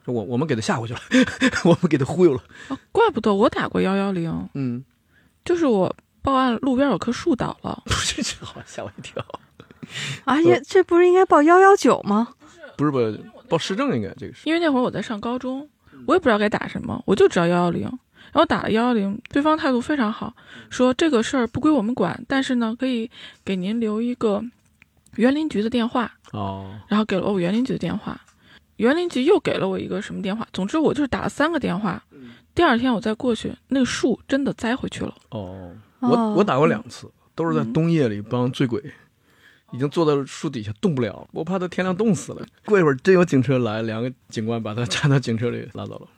[0.04, 1.00] 说我我们给她吓回去了，
[1.64, 2.42] 我们给她忽悠了。
[2.68, 4.84] 哦怪不得我打过幺幺零，嗯，
[5.44, 5.94] 就是我
[6.24, 9.22] 报案路边有棵树倒了， 不是，这好吓我一跳。
[10.24, 12.28] 而且这不是应该报幺幺九吗？
[12.78, 13.20] 不是不是？
[13.46, 14.48] 报市政应该这个是。
[14.48, 15.68] 因为那会儿我在上高中，
[16.06, 20.34] 我也不知道该打什么，我就知道幺幺零，然后打了幺幺零，对方态度非常好，
[20.70, 23.10] 说这个事儿不归我们管，但是呢，可以
[23.44, 24.42] 给您留一个
[25.16, 28.18] 园林局的电话，哦，然后给了我园林局的电话，
[28.76, 32.02] 园林局又给了我一个什么电话，总之我就是打了三个电话，
[32.54, 35.14] 第二天我再过去，那个树真的栽回去了。
[35.28, 35.72] 哦，哦
[36.08, 38.82] 我我打过两次，都是在冬夜里帮醉鬼，
[39.72, 42.46] 已经坐在树底下动不了，我怕他天亮冻死了。
[42.66, 46.08] 过一会儿真有警车来，两个警官把他搀到警车里拉走了。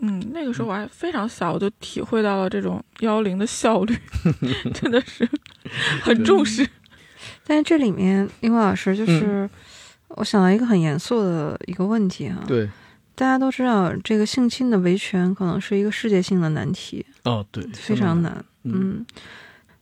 [0.00, 3.96] 嗯，那个时候我还非常小，我就体会到了这种幺幺零的效率，
[4.72, 5.28] 真的是
[6.02, 6.68] 很重视。
[7.44, 9.48] 但是这里面，英华老师就是，
[10.10, 12.68] 我想到一个很严肃的一个问题哈。，对，
[13.16, 18.44] 大家都知道，这个性侵的维权可能是一个世界性的难题，哦对，非常难。
[18.72, 19.06] 嗯，嗯，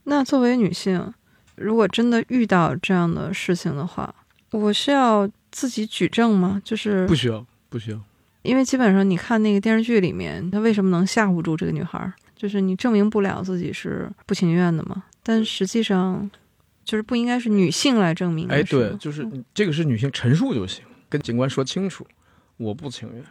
[0.05, 1.12] 那作为女性，
[1.57, 4.14] 如果真的遇到这样的事情的话，
[4.53, 6.61] 我需要自己举证吗？
[6.64, 8.01] 就是不需要，不需要。
[8.43, 12.12] 因为基本上你看那个电视剧里面，他为什么能吓唬住这个女孩儿？
[12.37, 15.03] 就是你证明不了自己是不情愿的嘛。
[15.22, 16.30] 但实际上，
[16.84, 22.07] 就是不应该是女性来证明的哎，对，就是这个是女性陈述就行，跟警官说清楚，
[22.57, 23.24] 我不情愿，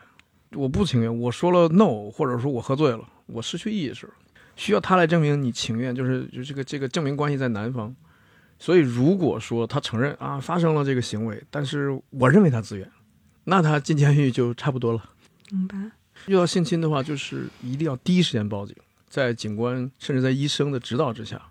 [0.52, 4.14] 我不情愿，我说了 no，或者说我喝醉了，我失去意识了，
[4.56, 7.96] 需要他来证明你情愿，就是就这个这个证明关系在男方。
[8.58, 12.90] 所以如果说他承认啊发生了这个行为，但是我认为他自愿，
[13.44, 15.04] 那他进监狱就差不多了。
[15.52, 15.76] 明白。
[16.28, 18.74] 遇到性侵的话，就是一定要第一时间报警，
[19.10, 21.42] 在警官甚至在医生的指导之下，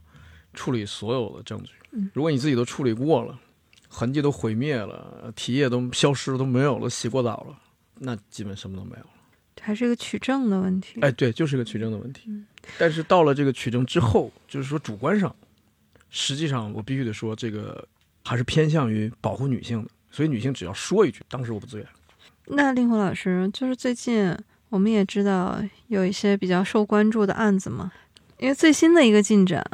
[0.55, 2.11] 处理所有的证据嗯。
[2.15, 3.39] 如果你自己都处理过了，
[3.89, 7.59] 痕迹都毁灭了，体液都消失了，都没有了，洗过澡了，
[7.99, 9.11] 那基本什么都没有了。
[9.65, 11.01] 还是一个取证的问题。
[11.01, 12.45] 哎，对，就是个取证的问题嗯。
[12.79, 15.35] 但是到了这个取证之后，就是说主观上，
[16.11, 17.87] 实际上我必须得说，这个
[18.25, 19.91] 还是偏向于保护女性的。
[20.11, 21.87] 所以女性只要说一句“当时我不自愿
[22.47, 24.33] 那令狐老师，就是最近
[24.69, 27.91] 我们也知道有一些比较受关注的案子嘛，
[28.39, 29.65] 因为最新的一个进展，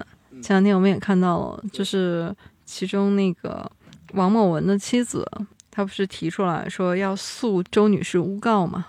[0.42, 2.34] 前两天我们也看到了，就是
[2.64, 3.70] 其中那个
[4.14, 5.28] 王某文的妻子，
[5.70, 8.86] 她不是提出来说要诉周女士诬告嘛，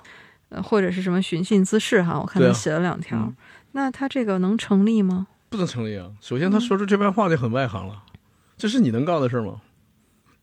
[0.51, 3.35] 呃，或者是什么寻衅滋事哈，我看对啊她写了两条，嗯
[3.73, 6.11] 那他这个能成立吗？”，不能成立啊。
[6.19, 8.03] 首先，他说出这番话就很外行了，
[8.57, 9.61] 这是你能告的事吗？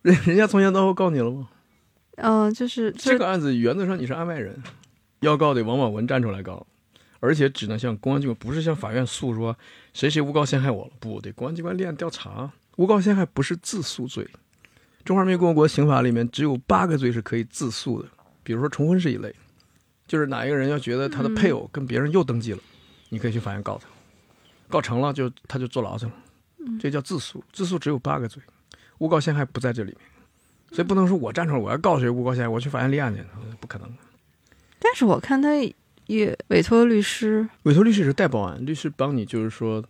[0.00, 1.48] 人人家从前到后告你了吗？
[2.16, 4.60] 嗯、就是就这个案子原则上你是案外人，
[5.20, 6.66] 要告得王宝文站出来告，
[7.20, 9.56] 而且只能向公安机关，不是向法院诉说
[9.92, 12.50] 谁谁诬告陷害我了，不得公安机关立案调查。
[12.76, 14.26] 诬告陷害不是自诉罪，
[15.04, 18.08] 中华人民共和国刑法里面只有八个罪是可以自诉的，
[18.42, 19.34] 比如说重婚是一类，
[20.08, 22.58] 就是哪一个人要觉得他的配偶跟别人又登记了，
[23.10, 23.86] 你可以去法院告他，
[24.68, 26.12] 告成了就他就坐牢去了，
[26.80, 27.44] 这叫自诉。
[27.52, 28.42] 自诉只有八个罪，
[28.98, 30.00] 诬告陷害不在这里面。
[30.72, 33.22] 所以不能说我站出来我要告谁诬告陷害，我去法院立案去，
[33.60, 33.88] 不可能。
[34.78, 35.50] 但是我看他
[36.06, 39.84] 也委托律师，委托律师是代报案，律师帮你就是说，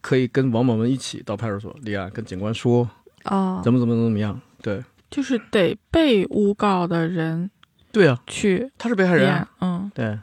[0.00, 2.88] 可以跟王某文一起到派出所立案，跟警官说
[3.24, 4.40] 哦，怎么怎么怎么样。
[4.62, 7.50] 对，就是得被诬告的人
[7.90, 9.48] 对啊，去他是被害人、啊，。
[9.60, 10.18] 嗯，对，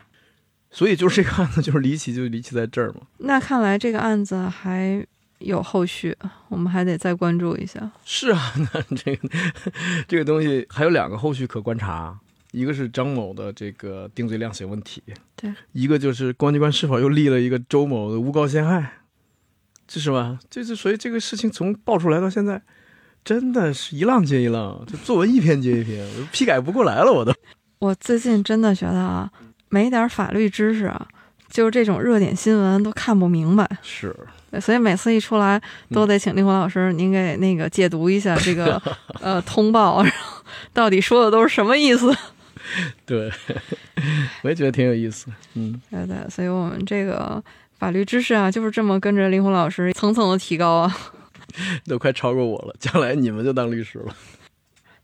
[0.72, 3.02] 所以就是这个案子就是离奇，就离奇在这儿嘛。
[3.18, 5.06] 那看来这个案子还
[5.40, 6.16] 有后续，
[6.48, 7.92] 我们还得再关注一下。
[8.06, 9.30] 是啊， 那这个
[10.08, 12.18] 这个东西还有两个后续可观察，
[12.52, 15.04] 一个是张某的这个定罪量刑问题，
[15.36, 19.00] 对，一个就是公安机关是否又立了一个周某的诬告陷害，
[19.88, 20.40] 这是吧？
[20.50, 22.62] 这是所以这个事情从爆出来到现在，
[23.24, 27.34] 真的是一浪接一浪，这作文一篇接一篇，批改不过来了，我都。
[27.80, 29.30] 我最近真的觉得啊，
[29.70, 31.08] 没点法律知识啊，
[31.50, 33.70] 就是这种热点新闻都看不明白。
[33.82, 34.16] 是，
[34.62, 35.62] 所以每次一出来，
[35.92, 38.82] 都得请令狐老师您给那个解读一下这个
[39.22, 40.42] 呃通报，然后
[40.74, 42.16] 到底说的都是什么意思？
[43.06, 43.32] 对，
[44.42, 45.28] 我也觉得挺有意思。
[45.54, 47.44] 嗯，对对，所以我们这个
[47.78, 50.98] 法律知识啊，就是这么跟着令狐老师层层的提高啊。
[51.86, 54.16] 都快超过我了，将来你们就当律师了。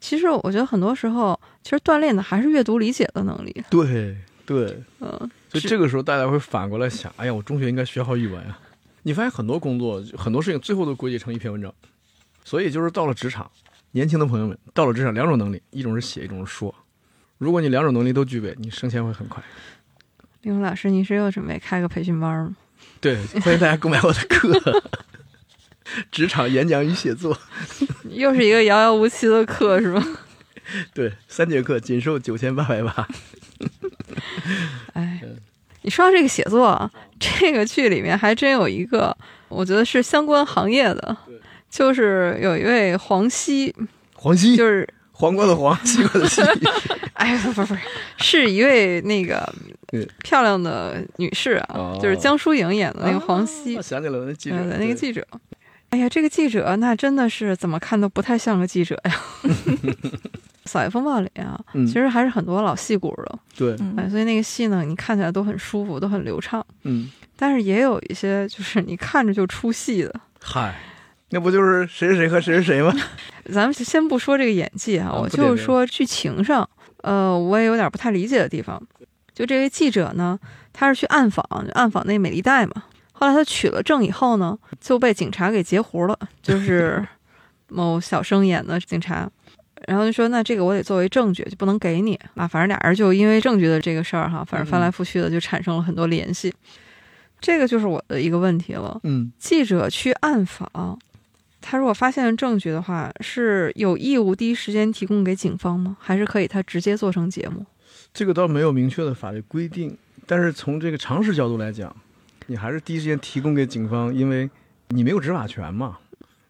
[0.02, 3.64] 其实我觉得很多时候，其实锻炼的还是阅读理解的能力。
[3.70, 5.10] 对对，嗯，
[5.48, 8.60] 所以这个时候大家会反过来想，哎呀，我中学应该学好语文啊。
[9.04, 11.74] 你发现很多工作、很多事情最后都归结成一篇文章，
[12.44, 13.50] 所以就是到了职场，
[13.92, 16.74] 年轻的朋友们到了职场，两种能力，一种是写，一种是说。
[17.38, 19.42] 如果你两种能力都具备，你升迁会很快。
[20.42, 22.56] 令狐老师，你是又准备开个培训班吗？
[23.00, 24.84] 对，欢迎大家购买我的课，
[26.12, 27.38] 职场演讲与写作。
[28.10, 30.18] 又是一个遥遥无期的课是吗？
[30.94, 33.08] 对，三节课仅售九千八百八。
[34.94, 35.22] 哎，
[35.82, 36.90] 你说到这个写作啊，
[37.20, 39.16] 这个剧里面还真有一个，
[39.50, 41.18] 我觉得是相关行业的，
[41.70, 43.76] 就是有一位黄西，
[44.14, 46.42] 黄西，就是黄瓜的黄，西瓜的西。
[47.14, 47.82] 哎，不不不是，
[48.18, 49.54] 是一位那个
[50.24, 55.26] 漂亮的女士啊，哦就是江疏影演的那个黄熙，啊想起来了，那记者那个记者。
[55.92, 59.16] 哎呀，这个记者那真的是怎么看都不太像个记者呀。
[60.66, 66.66] 扫黑风暴里啊，嗯其实还是很多老戏骨的，对，哎，嗯，所以那个戏呢，你看起来都很舒服，都很流畅。
[66.84, 70.14] 嗯，但是也有一些就是你看着就出戏的。
[70.40, 70.80] 嗨，
[71.32, 72.94] 那不就是谁是谁和谁是谁吗？
[73.52, 76.68] 咱们先不说这个演技啊，我就是说剧情上，
[77.02, 78.82] 呃，我也有点不太理解的地方。
[79.34, 80.40] 就这位记者呢，
[80.72, 82.84] 他是去暗访，就暗访那美丽贷嘛。
[83.22, 87.08] 后来他取了证以后呢，就被警察给截胡了，就 是
[87.68, 89.30] 某小生演的警察。
[89.88, 92.48] 然后就说，那这个我得作为证据，就不能给你啊。
[92.48, 96.52] 反正俩人就因为证据的这个事儿哈，反正翻来覆去的就产生了很多联系。
[97.40, 99.00] 这个就是我的一个问题了。
[99.04, 100.98] 嗯，记者去暗访，
[101.62, 105.96] 他如果发现了证据的话，是有义务第一时间提供给警方吗？
[106.00, 107.64] 还是可以他直接做成节目？
[108.12, 109.96] 这个倒没有明确的法律规定，
[110.26, 111.96] 但是从这个常识角度来讲，
[112.52, 114.50] 你还是第一时间提供给警方，因为
[114.90, 116.00] 你没有执法权嘛。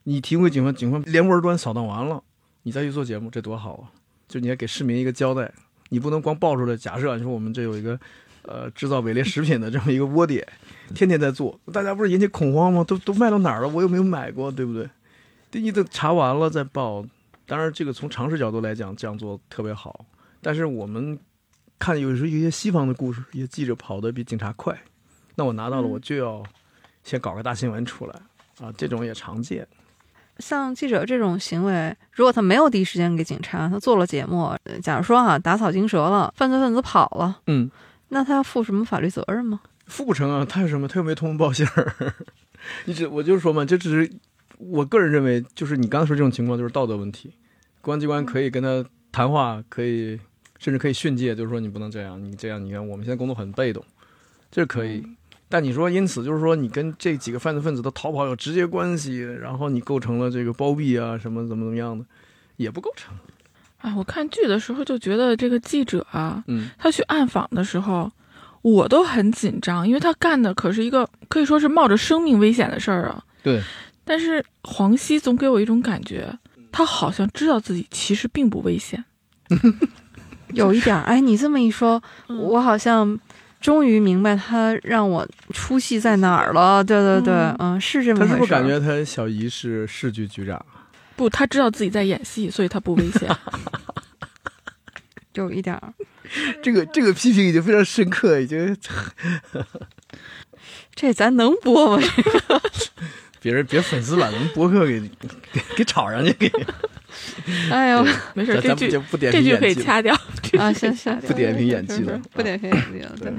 [0.02, 2.20] 你提供给警方，警方连窝端扫荡完了，
[2.64, 3.86] 你再去做节目，这多好啊！
[4.26, 5.54] 就你还给市民一个交代，
[5.90, 6.76] 你不能光爆出来。
[6.76, 7.96] 假设你说我们这有一个
[8.42, 10.44] 呃制造伪劣食品的这么一个窝点，
[10.92, 12.82] 天天在做，大家不是引起恐慌吗？
[12.82, 13.68] 都都卖到哪儿了？
[13.68, 14.90] 我又没有买过，对不对？
[15.52, 17.06] 第一，等查完了再报。
[17.46, 20.04] 当然，这个从常识角度来讲，这样做特别好。
[20.40, 21.16] 但是我们
[21.78, 24.76] 看有时候有一些西方的故事，一些记者跑得比警察快，
[25.34, 26.42] 那我拿到了，嗯我就要
[27.04, 28.14] 先搞个大新闻出来
[28.60, 29.66] 啊，这种也常见。
[30.38, 37.70] 像记者这种行为，如果他没有第一时间给警察，他做了节目，呃假如说哈、打草惊蛇了，犯罪分子跑了，嗯，
[38.08, 39.60] 那他要负什么法律责任吗？
[39.86, 40.88] 负不成啊，他有什么？
[40.88, 42.14] 他又没通风报信儿。
[42.86, 44.10] 你只我就是说嘛，这只是
[44.56, 47.34] 我个人认为，就是你刚才说这种情况就是道德问题，
[47.80, 50.18] 公安机关可以跟他谈话，可以
[50.58, 53.84] 甚至可以训诫，就是说你不能这样，你这样，你看我们现在工作很被动，
[54.50, 55.04] 这是可以。
[55.52, 62.02] 但你说因此就是说你跟这几个犯罪分子的逃跑有直接关系，然后你构成了这个包庇啊什么怎么怎么样的，
[62.56, 63.14] 也不构成。
[63.82, 68.10] 哎，我看剧的时候就觉得这个记者啊，嗯他去暗访的时候，
[68.62, 73.22] 我都很紧张，因为他干的可是一个可以说是冒着生命危险的事儿啊。
[73.42, 73.60] 对，
[74.04, 76.38] 但是黄西总给我一种感觉，
[76.72, 79.04] 他好像知道自己其实并不危险。
[80.54, 83.18] 有一点儿，哎，你这么一说，嗯我好像
[83.62, 86.82] 终于明白他让我出戏在哪儿了。
[86.84, 88.34] 对对对，嗯嗯，是这么他回事。
[88.34, 90.64] 是不是感觉他小姨是市局局长？
[91.16, 93.30] 不，他知道自己在演戏，所以他不危险。
[95.34, 95.94] 有一点儿？
[96.62, 98.76] 这个这个批评已经非常深刻，已经
[100.94, 102.06] 这咱能播吗？
[103.42, 106.50] 别人别粉丝把咱们博客给给给炒上去，给
[107.70, 110.14] 哎呦没事，这句就不点这句可以掐掉。
[110.58, 113.16] 啊，行行，不点评演技的是是是不点评演技了。
[113.18, 113.34] 对对，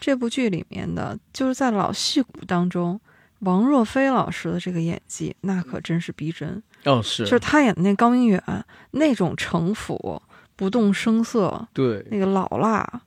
[0.00, 2.98] 这部剧里面的，就是在老戏骨当中，
[3.40, 6.62] 王若飞老师的这个演技，那可真是逼真。
[6.84, 8.42] 哦是，就是他演的那高明远
[8.92, 10.22] 那种城府、
[10.54, 13.02] 不动声色，对那个老辣，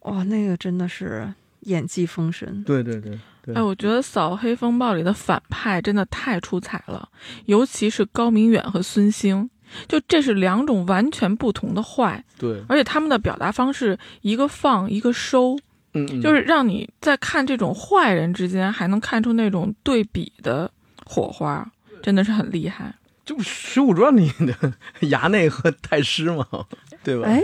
[0.00, 1.28] 哇，那个真的是
[1.60, 2.62] 演技封神。
[2.64, 3.18] 对对对对，
[3.54, 7.08] 哎，我觉得《扫黑风暴》里的反派真的太出彩了，
[7.44, 9.48] 尤其是高明远和孙兴，
[9.88, 15.56] 就这是两种完全不同的坏，对，而且他们的表达方式一个放一个收，
[15.94, 20.70] 嗯嗯，就是让你在看这种坏人之间还能看出那种对比的
[21.04, 21.70] 火花，
[22.02, 22.94] 真的是很厉害。
[23.24, 24.72] 就《水浒传》里的
[25.08, 26.46] 衙内和太师嘛，
[27.02, 27.26] 对吧？
[27.26, 27.42] 哎嗯，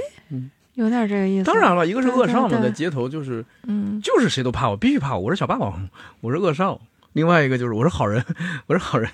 [0.75, 1.45] 有点这个意思。
[1.45, 5.89] 当然了，一个是恶少嘛，在街头就是嗯，就是谁都怕我，必须怕我，我是小霸王，
[6.21, 6.81] 我是恶少。
[7.13, 8.25] 另外一个就是我是好人，
[8.67, 9.11] 我是好人，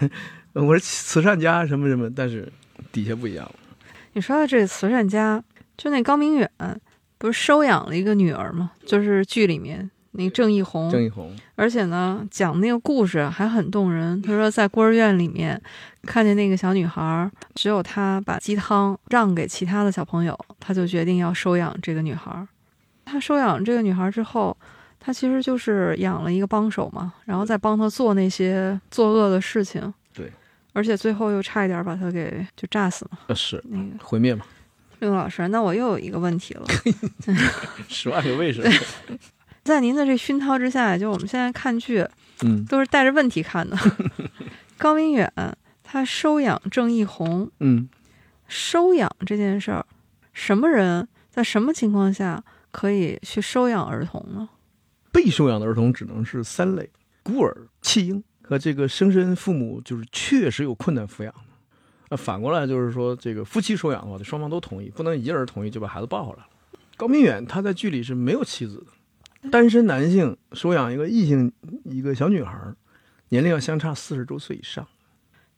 [0.52, 2.50] 我是慈善家什么什么，但是
[2.92, 3.50] 底下不一样。
[4.12, 5.42] 你说的这个慈善家，
[5.76, 6.48] 就那高明远，
[7.18, 8.70] 不是收养了一个女儿吗？
[8.86, 14.20] 就是剧里面那个郑义红，郑义红，而且呢，讲那个故事还很动人。
[14.20, 15.60] 他说，在孤儿院里面
[16.02, 22.44] 看见那个小女孩，只有他把鸡汤让给其他的小朋友，他就决定要收养这个女孩。
[23.04, 24.56] 他收养这个女孩之后，
[24.98, 29.94] 他其实就是养了一个帮手嘛，然后再帮他做那些作恶的事情。
[30.12, 30.32] 对，
[30.72, 33.12] 而且最后又差一点把他给就炸死了。
[33.28, 34.44] 呃是那个毁灭嘛，
[34.98, 36.66] 陆老师，那我又有一个问题了。
[37.88, 38.68] 十万个为什么？
[39.68, 42.04] 在您的这熏陶之下，就我们现在看剧
[42.42, 43.76] 嗯都是带着问题看的。
[44.78, 45.30] 高明远
[45.82, 47.88] 他收养郑义红，嗯，
[48.46, 49.84] 收养这件事儿，
[50.32, 54.48] 什么人在什么情况下可以去收养儿童呢？
[55.12, 56.88] 被收养的儿童只能是三类：
[57.22, 61.40] 孤儿、弃婴和这个生身父母就是确实有困难抚养的。
[62.10, 66.48] 那反过来就是说，这个夫妻收养的话，得双方都同意，不能一个人同意就把孩子抱回来了。
[66.96, 68.86] 高明远他在剧里是没有妻子的，
[69.48, 71.50] 单身男性收养一个异性
[71.84, 72.56] 一个小女孩，
[73.30, 74.86] 年龄要相差四十周岁以上。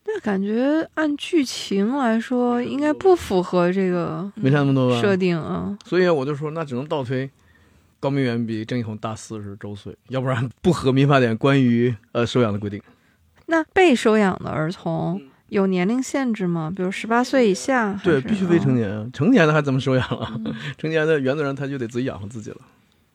[0.06, 5.00] 那感觉按剧情来说，应该不符合这个没差那么多吧？
[5.00, 5.76] 设定啊。
[5.84, 7.30] 所以我就说，那只能倒推，
[8.00, 12.80] 高明远比郑一红大四十周岁，要不然不合民法典关于呃收养的规定。
[13.46, 16.72] 那被收养的儿童有年龄限制吗？
[16.74, 17.92] 比如十八岁以下？
[18.02, 18.72] 对，必须未成。
[18.72, 20.32] 哦年啊，成年的还怎么收养啊？
[20.44, 22.56] 嗯 成年的原则上他就得自己养活自己了。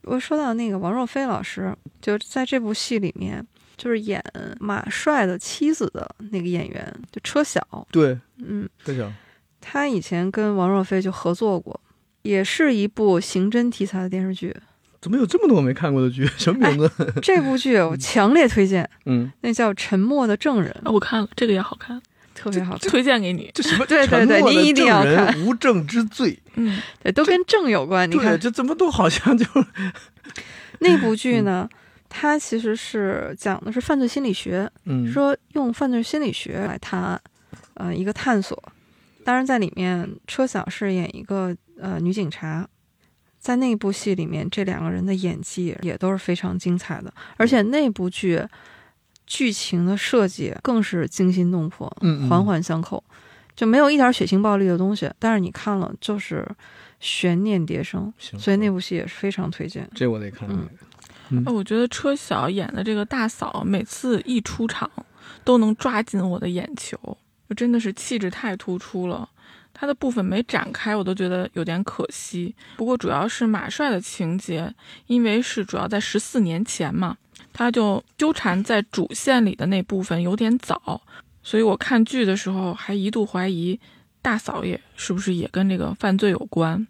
[0.06, 3.46] 我说到那个王若飞老师，就在这部戏里面，
[3.76, 4.24] 就是演
[4.60, 7.62] 马帅的妻子的那个演员，就车晓。
[7.92, 9.12] 对，嗯，车晓，
[9.60, 11.80] 他以前跟王若飞就合作过，
[12.22, 14.56] 也是一部刑侦题材的电视剧。
[15.02, 16.26] 怎么有这么多我没看过的剧？
[16.38, 17.14] 什么名字？
[17.22, 21.96] 这部剧我强烈推荐，嗯，那叫《沉默的证人啊，我看了这个也好看，》，
[22.36, 22.78] 特别好。
[22.78, 23.50] 推荐给你。
[23.54, 23.86] 这什么？
[23.90, 26.38] 对对对沉默的你一定要看无证之罪。
[26.54, 28.08] 嗯，对，都跟证有关。
[28.08, 29.46] 你对，看这怎么都好像就
[30.80, 31.68] 那部剧呢，
[32.10, 37.20] 它其实是讲的是犯罪心理学，嗯说用犯罪心理学来探案，
[37.76, 38.62] 呃，一个探索。
[39.24, 42.68] 当然，在里面车晓饰演一个呃女警察，
[43.40, 48.40] 在那部戏里面，这两个人的演技也都是非常精彩的，而且那部剧
[49.28, 53.04] 剧情的设计更是惊心动魄，嗯嗯环环相扣，
[53.56, 56.48] 就没有一点血腥暴力的东西，但是你看了就是
[57.00, 59.90] 悬念迭生，所以那部戏也是非常推荐。
[59.94, 60.48] 这我得看。
[60.50, 60.68] 嗯
[61.44, 64.88] 哎我觉得车晓演的这个大嫂，每次一出场
[65.44, 66.96] 都能抓紧我的眼球，
[67.50, 69.28] 就真的是气质太突出了。
[69.74, 72.54] 她的部分没展开，我都觉得有点可惜。
[72.78, 74.72] 不过主要是马帅的情节，
[75.08, 77.18] 因为是主要在十四年前嘛，
[77.58, 81.02] 他就纠缠在主线里的那部分有点早，
[81.42, 83.80] 所以我看剧的时候还一度怀疑
[84.22, 86.86] 大嫂也是不是也跟这个犯罪有关。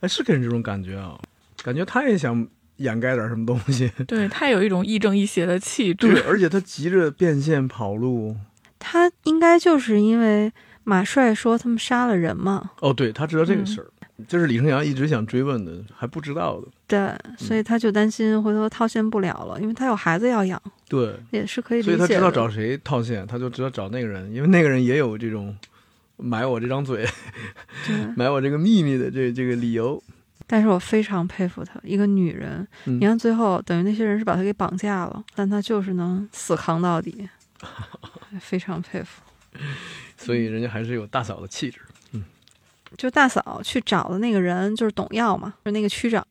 [0.00, 1.16] 哎，是给人这种感觉啊，
[1.62, 2.44] 感觉他也想
[2.78, 3.88] 掩盖点什么东西。
[4.08, 8.36] 对他有一种亦正亦邪的气质对，而且他急着变现跑路。
[8.80, 10.52] 他应该就是因为
[10.82, 13.86] 马帅说他们杀了人嘛，哦，对他知道这个嗯事儿，
[14.26, 16.68] 这是李成阳一直想追问的，还不知道的。
[16.86, 21.96] 对，所以他就担心回头套现不了了，因为他有孩子要养，对，也是可以理所以。
[21.96, 25.56] 他知道找谁套现，他就知道找那个人，因为那个人也有这种
[26.16, 27.06] 买我这张嘴、
[28.16, 30.02] 买我这个秘密的这这个理由。
[30.46, 37.28] 但是我非常佩服她，一个女人，嗯你看最后等于那些人是把她给绑架了，但她就是能死扛到底，
[38.40, 39.22] 非常佩服。
[40.16, 41.78] 所以人家还是有大嫂的气质。
[42.96, 46.26] 就大嫂去找的那个人就是董耀嘛，就那个区长。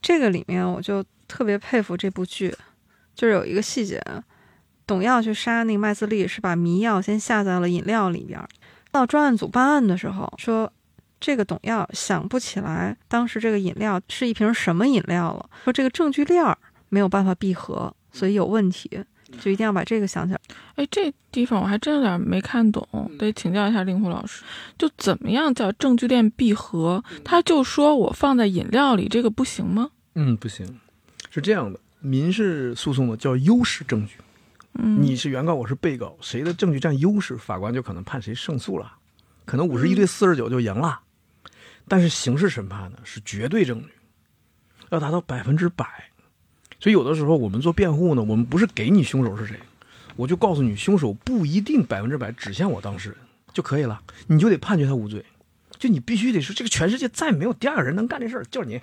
[0.00, 2.54] 这个里面我就特别佩服这部剧，
[3.14, 4.00] 就是有一个细节，
[4.86, 8.40] 董耀去杀那个麦兹利是把迷药先下在了饮料里边。
[8.92, 10.72] 到专案组办案的时候，说
[11.18, 16.56] 这个董耀想不起来当时这个饮料是一瓶什么饮料了，说这个证据链儿
[16.88, 18.88] 没有办法闭合，所以有问题，
[19.40, 20.40] 就一定要把这个想起来。
[20.76, 24.42] 哎，这地方我还真有点没看懂，得请教一下令狐老师。
[24.78, 27.02] 就怎么样叫证据链闭合？
[27.24, 29.90] 他就说我放在饮料里，这个不行吗？
[30.14, 30.80] 嗯，不行，
[31.30, 34.16] 是这样的，民事诉讼的叫优势证据。
[34.78, 38.92] 嗯，你是原告，我是被告，谁的证据占优势，法官就可能判谁胜诉了，
[39.44, 41.00] 可能五十一对四十九就赢了。
[41.88, 43.88] 但是刑事审判呢是绝对证据，
[44.90, 45.86] 要达到百分之百。
[46.86, 49.58] 所以有的时候我们做辩护呢，我们不是给你凶手是谁，
[50.14, 53.18] 我就告诉你凶手不一定百分之百指向我当事人
[53.52, 55.24] 就可以了，你就得判决他无罪。
[55.80, 58.80] 就你必须得说，这个全世界再没有第二个人能干这事儿，就是你。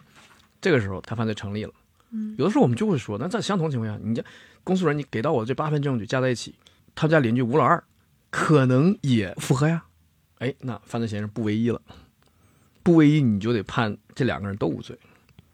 [0.60, 1.72] 这个时候他犯罪成立了。
[2.10, 4.22] 嗯，有的时候我们就会说，那在相同情况下，你家
[4.66, 6.54] 公诉人你给到我这八份证据加在一起，
[6.94, 7.82] 他们家邻居吴老二
[8.30, 9.82] 可能也符合呀。
[10.40, 11.82] 哎，那犯罪嫌疑人不唯一了，
[12.84, 15.00] 不唯一你就得判这两个人都无罪，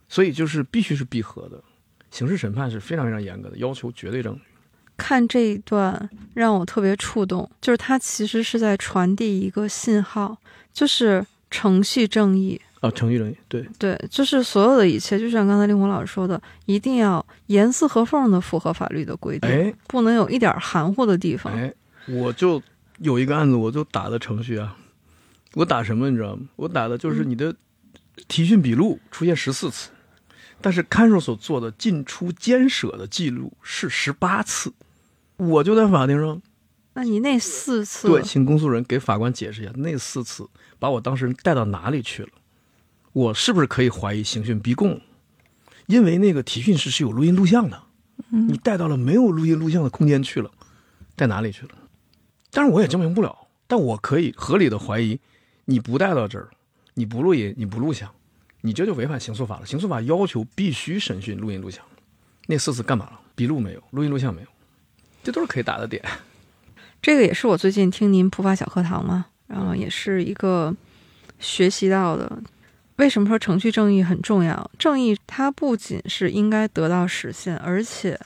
[0.07, 1.63] 所以就是必须是闭合的。
[2.11, 4.41] 刑事审判是非常非常严格的，要求绝对证据。
[4.97, 10.37] 看这一段让我特别触动，就是他其实是在传递一个信号，
[10.73, 12.59] 就是程序正义。
[12.81, 21.53] 啊，程序正义，对，对，就是所有的一切，就像刚才令狐老师说的，一定要严丝合缝的符合法律的规定，哎不能有一点含糊的地方。
[21.53, 21.73] 哎，
[22.07, 22.61] 我就
[22.99, 24.77] 有一个案子，我就打的程序啊，
[25.55, 26.43] 我打什么你知道吗？
[26.55, 27.53] 我打的就是你的
[28.27, 29.89] 提讯笔录出现十四次，
[30.61, 34.73] 但是看守所做的进出监舍的记录是十八次，
[35.37, 36.41] 我就在法庭上
[36.93, 40.49] 那你那四次，对，请公诉人给法官解释一下，那四次
[40.79, 42.29] 把我当事人带到哪里去了？
[43.13, 44.99] 我是不是可以怀疑刑讯逼供？
[45.85, 47.81] 因为那个提讯室是有录音录像的，
[48.31, 50.51] 嗯你带到了没有录音录像的空间去了，
[51.15, 51.71] 带哪里去了？
[52.51, 55.19] 但是我也证明不了，但我可以合理的怀疑，
[55.65, 56.49] 你不带到这儿，
[56.95, 58.11] 你不录音，你不录像，
[58.61, 59.65] 你这就违反刑诉法了。
[59.65, 61.83] 刑诉法要求必须审讯录音录像，
[62.47, 63.19] 那四次干嘛了？
[63.35, 64.47] 笔录没有，录音录像没有，
[65.23, 66.03] 这都是可以打的点。
[67.01, 70.75] 这个也是我最近听您普法小课堂嘛，然后也是一个
[71.39, 72.41] 学习到的。
[72.97, 74.69] 为什么说程序正义很重要？
[74.77, 78.19] 正义它不仅是应该得到实现，而且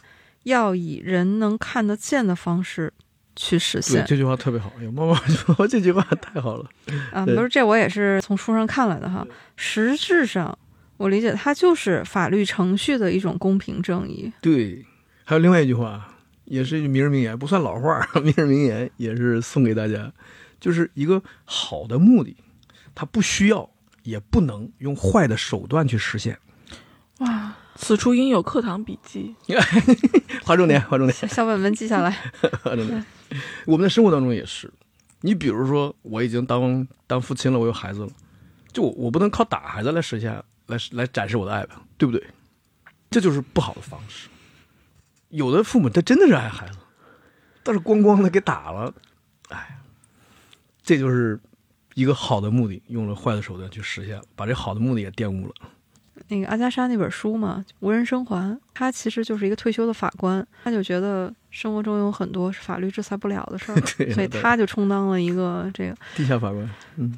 [0.43, 2.91] 要以人能看得见的方式
[3.35, 4.05] 去实，现。
[4.05, 4.71] 这句话特别好。
[4.93, 6.69] 妈妈 说这句话太好了。
[7.11, 9.25] 啊，对不是，这我也是从书上看来的哈。
[9.55, 10.57] 实质上，
[10.97, 14.31] 我理解它就是法律程序的一种公平正义。
[14.41, 14.85] 对，
[15.23, 16.15] 还有另外一句话，
[16.45, 20.11] 也是一句名人名言，不算老话， 名人名言也是送给大家，
[20.59, 22.35] 就是一个好的目的，
[22.93, 23.69] 它不需要
[24.03, 26.37] 也不能用坏的手段去实现。
[27.19, 29.35] 哇，此处应有课堂笔记。
[30.43, 32.11] 划重点，划重点，小小本本记下来。
[32.63, 33.05] 划重点。
[33.65, 34.71] 我们在生活当中也是，
[35.21, 38.09] 你比如说，我已经当当父亲了，我有孩子了，
[38.71, 40.31] 就我我不能靠打孩子来实现，
[40.67, 42.23] 来来展示我的爱吧，对不对？
[43.09, 44.27] 这就是不好的方式。
[45.29, 46.77] 有的父母他真的是爱孩子，
[47.63, 48.93] 但是咣咣的给打了，
[49.49, 49.79] 哎，
[50.83, 51.39] 这就是
[51.95, 55.53] 一个好的目的用了坏的手段去实现了，把这好的目的也玷污了。
[56.27, 67.17] 那个阿加莎那本书嘛，《无人生还》，他其实就是一个退休的法官，他就觉得生活中有很多是法律制裁不了的事儿， 对所以对他就充当了一个这个地下法官，嗯，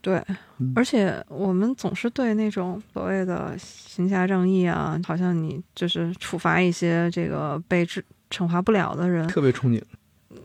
[0.00, 0.22] 对
[0.58, 0.72] 嗯。
[0.74, 9.82] 而且我们总是对那种所谓的行侠仗义啊，好像你就是处罚一些这个被治惩罚不了的人，特别憧憬。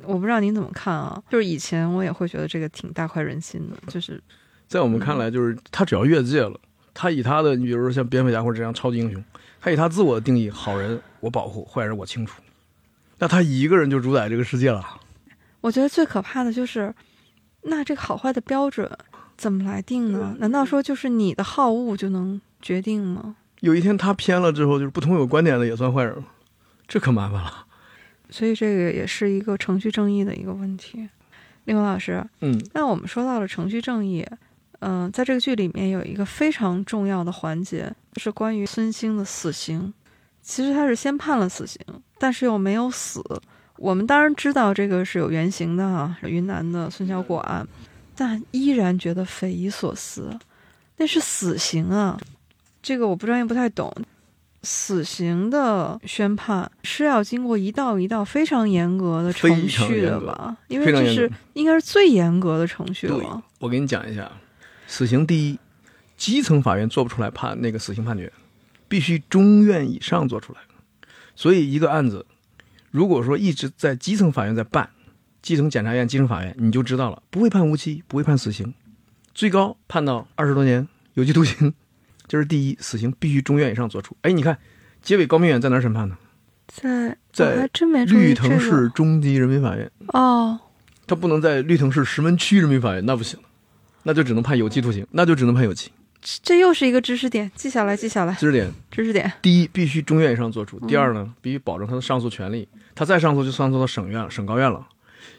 [0.04, 1.22] 我不知道您怎么看啊？
[1.30, 4.22] 就是以前我也会觉得这个挺大快人心的，就是
[4.68, 6.60] 在我们看来，就是他只要越界了，
[6.96, 9.24] 他以他的，你比如说像蝙蝠侠或者这样超级英雄，
[9.62, 12.41] 他以他自我的定义，好人我保护，坏人我清除，
[13.20, 14.84] 那他一个人就主宰这个世界了。
[15.62, 16.93] 我觉得最可怕的就是，
[17.64, 18.89] 那这个好坏的标准
[19.38, 20.36] 怎么来定呢？
[20.39, 23.36] 难道说就是你的好恶就能决定吗？
[23.60, 26.24] 有一天他偏了之后，就是不同有观点的也算坏人了，
[26.88, 27.66] 这可麻烦了。
[28.30, 31.10] 所以这个也是一个程序正义的一个问题。
[31.66, 34.26] 另外，老师，嗯，那我们说到了程序正义，
[34.80, 39.93] 嗯、在这个剧里面有一个非常重要的环节，是关于孙兴的死刑。
[40.41, 41.80] 其实他是先判了死刑，
[42.19, 43.23] 但是又没有死。
[43.78, 47.67] 我们当然知道这个是有原型的哈，云南的孙小果案，
[48.15, 50.38] 但依然觉得匪夷所思。
[50.97, 52.17] 那是死刑啊，
[52.82, 53.91] 这个我不专业不太懂。
[54.63, 60.57] 死刑的宣判是要经过一道一道非常严格的程序的吧？
[60.67, 63.43] 因为这是应该是最严格的程序对了。
[63.59, 64.32] 我给你讲一下，
[64.88, 65.59] 死刑第一，
[66.17, 68.31] 基层法院做不出来判那个死刑判决，
[68.88, 70.59] 必须中院以上做出来。
[71.36, 72.25] 所以一个案子，
[72.91, 74.89] 如果说一直在基层法院在办，
[75.41, 78.73] 基层检察院、基层法院，你就知道了，不会判无期，不会判死刑，
[79.33, 81.73] 最高判到二十多年有期徒刑。
[82.27, 84.17] 这是第一，死刑必须中院以上作出。
[84.21, 84.57] 哎，你看，
[85.01, 86.17] 结尾高明远在哪儿审判呢？
[86.67, 87.69] 在在
[88.07, 90.59] 绿藤市中级人民法院，哦，
[91.05, 93.39] 他不能在绿藤市石门区人民法院，那不行，
[94.08, 95.91] 那就只能判有期徒刑，那就只能判有期。
[96.22, 99.32] 这这又是一个知识点，记下来，记下来，知识点：知识点。
[99.41, 102.68] 第一，必须中院以上作出；嗯第二呢，必须保证他的上诉权利。
[102.93, 104.88] 他再上诉就上诉到省院、省高院了，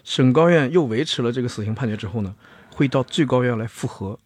[0.03, 2.35] 省高院又维持了这个死刑判决之后呢，
[2.69, 4.19] 会到最高院来复核，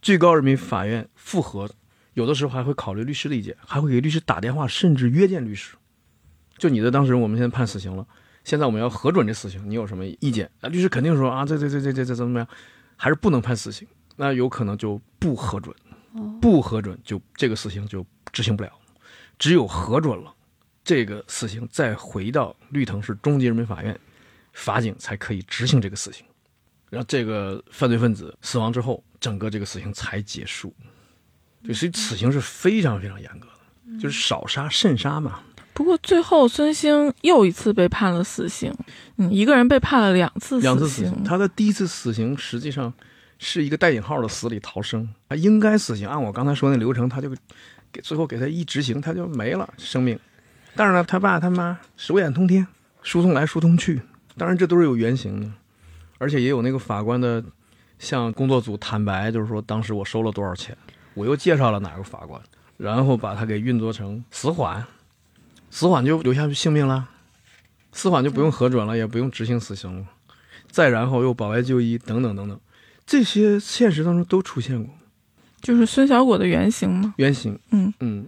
[0.00, 1.70] 最高人民法院复核，
[2.14, 5.76] 有的时候还会考虑律师的意见，还会给律师打电话，甚至约见律师。
[6.58, 8.06] 就你的当事人，我们现在判死刑了，
[8.44, 10.48] 现在我们要核准这死刑，你有什么意见？
[10.60, 12.48] 啊，律师肯定说啊，这这这这这这怎么怎么样，
[13.02, 13.84] 还是不能判死刑，
[14.14, 15.74] 那有可能就不核准，
[16.40, 18.70] 不核准就这个死刑就执行不了，
[19.40, 20.32] 只有核准了，
[20.84, 23.98] 这个死刑再回到绿藤市中级人民法院，
[24.52, 26.24] 法警才可以执行这个死刑，
[26.90, 30.72] 然后这个犯罪分子死亡之后，整个这个死刑才结束。
[31.64, 35.40] 对，所以死刑是非常非常严格的，就是少杀慎杀嘛。
[35.74, 38.72] 不过最后孙兴又一次被判了死刑，
[39.30, 42.92] 一个人被判了两次死死刑，他的第一次死刑实际上
[43.38, 47.28] 是一个带引号的死里逃生，他应该死刑，按我刚才说那流程，他就
[47.90, 50.18] 给最后给他一执行，他就没了生命。
[50.74, 52.66] 但是呢，他爸他妈手眼通天，
[53.02, 54.00] 疏通来疏通去，
[54.36, 55.50] 当然这都是有原型的，
[56.18, 57.44] 而且也有那个法官的
[57.98, 60.76] 向工作组坦白，就是说当时我收了多少钱，
[61.14, 62.40] 我又介绍了哪个法官，
[62.78, 64.82] 然后把他给运作成死缓，
[65.68, 67.08] 死缓就留下性命了。
[67.92, 70.06] 死缓就不用核准了，也不用执行死刑了，
[70.70, 72.58] 再然后又保外就医等等等等，
[73.06, 74.92] 这些现实当中都出现过
[75.60, 77.14] 就是孙小果的原型吗。
[77.18, 77.56] 原型。
[77.70, 78.26] 嗯嗯，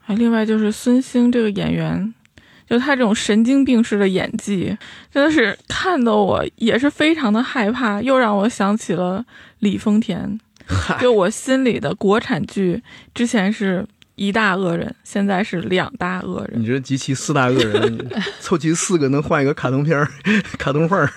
[0.00, 2.12] 还另外就是孙兴这个演员，
[2.68, 4.76] 就他这种神经病式的演技，
[5.12, 9.24] 真的是看得我也是非常的害怕，又让我想起了
[9.60, 10.40] 李丰田。
[11.00, 12.82] 就我心里的国产剧，
[13.14, 16.60] 之前是一大恶人，现在是两大恶人。
[16.60, 18.10] 你觉得集齐四大恶人，
[18.40, 20.06] 凑齐四个能换一个卡通片儿、
[20.58, 21.10] 卡通范儿。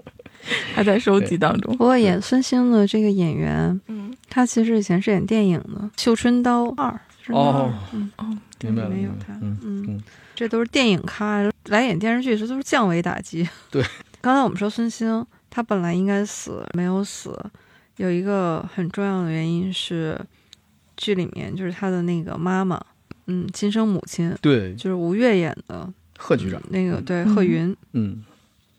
[0.74, 1.76] 还在收集当中。
[1.76, 6.88] 不过演孙兴的这个演员，嗯，他其实以前是演电影的《绣春刀二》
[7.36, 8.10] 哦，嗯。
[8.16, 9.84] 哦，这明白了没有他，嗯嗯。
[9.88, 10.02] 嗯。
[10.34, 13.46] 这都是电影咖，来演电视剧，这都是降维打击。
[13.70, 13.84] 对，
[14.20, 17.36] 刚才我们说孙兴，他本来应该死，没有死，
[17.96, 20.18] 有一个很重要的原因是，
[20.98, 22.78] 剧里面就是他的那个妈妈，
[23.28, 27.74] 嗯，亲生母亲，对，就是吴越演的贺局长，那个，对，嗯贺云。
[27.92, 28.22] 嗯，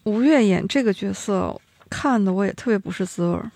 [0.03, 1.59] 吴越演这个角色，
[1.89, 3.49] 看的我也特别不是滋味儿。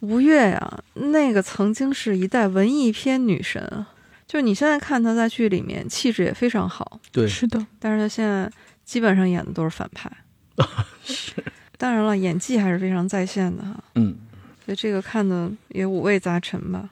[0.00, 3.88] 吴越呀，那个曾经是一代文艺片女神啊，
[4.26, 8.50] 就是你现在看她在剧里面气质也非常好，对，是的，但是她现在
[8.84, 10.10] 基本上演的都是反派。
[11.04, 11.42] 是
[11.78, 14.16] 当然了，演技还是非常在线的哈，嗯，
[14.64, 16.90] 所以这个看的也五味杂陈吧。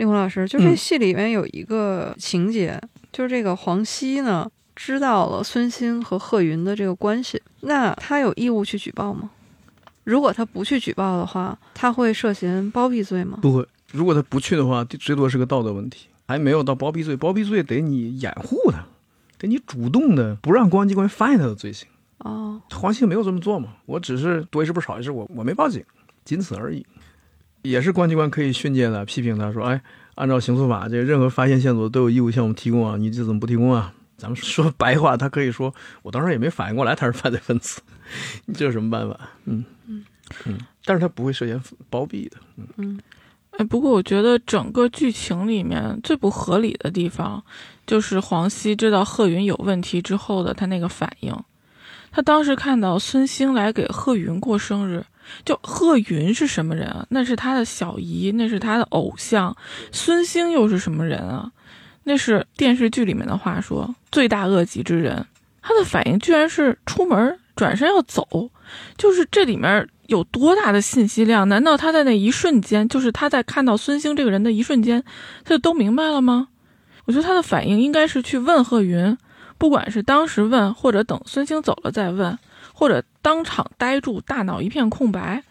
[0.00, 2.80] 令狐老师，就这嗯戏里面有一个情节，
[3.12, 9.28] 就是这个黄熙呢知道了孙兴和贺云的这个关系，那他有义务去举报吗？
[10.04, 13.40] 如果他不去举报的话，他会涉嫌包庇罪吗？
[13.42, 13.68] 不会。
[13.92, 17.14] 如果他不去的话，最多是个道德问题，还没有到包庇罪。
[17.14, 18.86] 包庇罪得你掩护他，
[19.36, 21.86] 得你主动的不让公安机关发现他的罪行。
[22.20, 25.84] 哦，黄兴没有这么做嘛，我只是多一事不少一事，我我没报警，
[26.24, 26.86] 仅此而已。
[27.62, 29.80] 也是公安机关可以训诫的，批评他说：“哎，
[30.14, 37.80] 按照刑诉法，这任何发现线索都有义务向我们提供啊，你这怎么不提供啊？”咱们说白话，他可以说：“我当时也没反应过来他是犯罪分子，
[38.44, 40.04] 你这有什么办法？”嗯嗯
[40.44, 42.36] 嗯，但是他不会涉嫌包庇的。
[42.56, 43.00] 嗯嗯
[43.52, 47.42] 哎，不过我觉得整个剧情里面最不合理的地方，
[47.86, 51.34] 就是黄熙知道贺云有问题之后的他那个反应。
[52.12, 55.04] 他当时看到孙兴来给贺云过生日，
[55.44, 57.06] 就贺云是什么人啊？
[57.10, 59.56] 那是他的小姨，那是他的偶像。
[59.92, 61.50] 孙兴又是什么人啊？
[62.04, 65.26] 那是电视剧里面的话说罪大恶极之人。
[65.62, 68.50] 他的反应居然是出门转身要走，
[68.96, 71.46] 就是这里面有多大的信息量？
[71.48, 75.04] 难道他在那一瞬间，就是他在看到孙兴这个人的一瞬间，
[75.44, 76.48] 他就都明白了吗？
[77.04, 79.16] 我觉得他的反应应该是去问贺云，
[79.58, 82.38] 不管是当时问，或者等孙兴走了再问，
[82.80, 85.44] 或者当场呆住，大脑一片空白，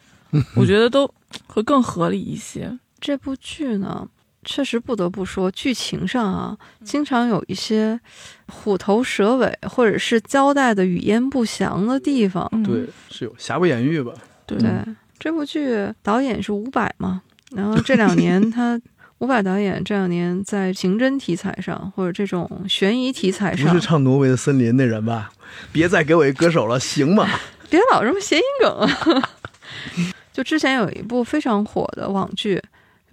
[0.55, 1.07] 我觉得都
[1.45, 2.75] 会更合理一些。
[2.99, 4.09] 这部剧呢，
[4.43, 7.99] 确实不得不说，剧情上啊，经常有一些
[8.47, 12.49] 虎头蛇尾，或者是交代的语焉不详的地方。
[12.51, 14.11] 嗯，对，是有瑕不掩瑜吧？
[14.47, 14.71] 对对，
[15.19, 17.21] 这部剧导演是伍佰嘛，
[17.51, 18.81] 然后这两年他
[19.19, 25.31] 伍佰导演这两年在刑侦题材上或者这种悬疑题材上不是，唱《挪威的森林》那人吧？
[25.71, 27.27] 别再给我一歌手了，行吗？
[27.69, 29.29] 别老这么谐音梗啊！
[30.31, 32.55] 就之前有一部非常火的网剧《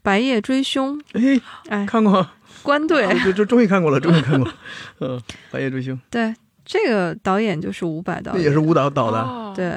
[0.02, 2.26] 白夜追凶》，哎，哎，看过，
[2.62, 4.50] 关队就就终于看过了，终于看过。
[5.00, 5.18] 嗯，
[5.50, 6.32] 《白夜追凶》对
[6.64, 9.72] 这个导演就是伍佰导演，那也是舞蹈导的，哦，对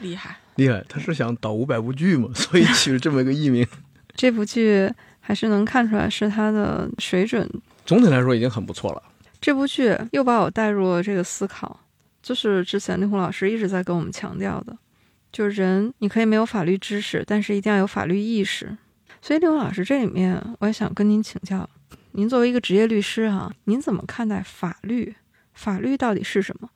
[0.00, 0.36] 厉害。
[0.56, 0.84] 厉害。
[0.88, 3.66] 他是想导五百部剧嘛，所以取了这么一个艺名。
[4.14, 4.92] 这部剧
[5.30, 7.48] 还是能看出来是他的水准。
[7.86, 9.02] 总体来说已经很不错了。
[9.40, 11.78] 这部剧又把我带入了这个思考，
[12.20, 14.76] 就是之前令狐老师一直在跟我们强调的，
[15.30, 18.76] 就是人你可以没有法律知识，但是一定要有法律意识。
[19.22, 21.70] 所以令狐老师这里面我也想跟您请教，
[22.10, 25.14] 您作为一个职业律师哈、您怎么看待法律？
[25.54, 26.68] 法律到底是什么？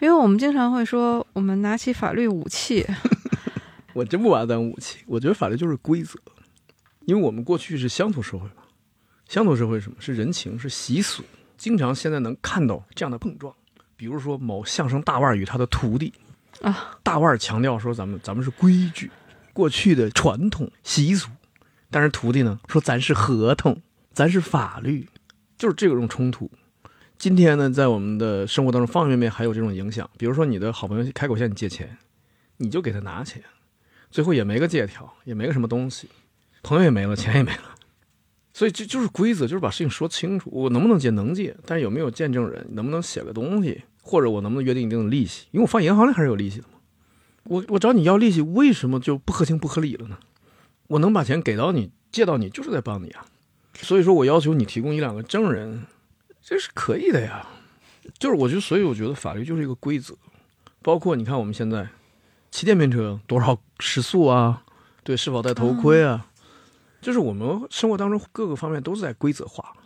[0.00, 2.86] 因为我们经常会说，我们拿起法律武器
[3.94, 6.18] 我真不把它当武器，我觉得法律就是规则，
[7.04, 8.62] 因为我们过去是乡土社会嘛，
[9.28, 9.96] 乡土社会什么？
[9.98, 11.22] 是人情，是习俗，
[11.56, 13.54] 经常现在能看到这样的碰撞。
[13.96, 16.12] 比如说某相声大腕儿与他的徒弟
[16.60, 19.10] 啊，大腕儿强调说咱们咱们是规矩，
[19.52, 21.30] 过去的传统习俗，
[21.90, 23.80] 但是徒弟呢说咱是合同，
[24.12, 25.08] 咱是法律，
[25.56, 26.50] 就是这种冲突。
[27.18, 30.10] 今天呢，在我们的生活当中，方方面面还有这种影响。
[30.18, 31.96] 比如说，你的好朋友开口向你借钱，
[32.56, 33.40] 你就给他拿钱，
[34.10, 36.08] 最后也没个借条，也没个什么东西，
[36.62, 37.74] 朋友也没了，钱也没了。
[38.54, 40.50] 所以这就是规则，就是把事情说清楚。
[40.52, 45.46] 我能不能借能借，但是有没有见证人，能不能写个东西，或者我能不能约定一定的利息？
[45.52, 46.74] 因为我放银行里还是有利息的嘛。
[47.44, 50.18] 我我找你要利息，为什么就不合情不合理了呢？
[50.88, 53.24] 我能把钱给到你，借到你，就是在帮你啊。
[53.74, 55.84] 所以说我要求你提供一两个证人，
[56.42, 57.46] 这是可以的呀。
[58.18, 60.14] 就是我觉得，所以我觉得法律就是一个规则，
[60.82, 61.88] 包括你看我们现在
[62.50, 64.62] 骑电瓶车多少时速啊，
[65.02, 66.26] 对，是否戴头盔啊，
[67.02, 69.76] 就是我们生活当中各个方面都是在规则化。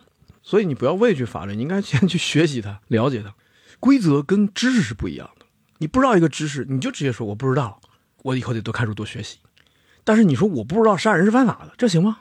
[0.41, 3.35] 所以你不要畏惧法律，你应该先去学习它，了解它。
[3.81, 5.45] 规则跟知识是不一样的。
[5.79, 7.81] 你不知道一个知识，你就直接说我不知道，
[8.23, 9.39] 我以后得多看书多学习。
[10.05, 12.19] 但是你说我不知道杀人是犯法的，这行吗？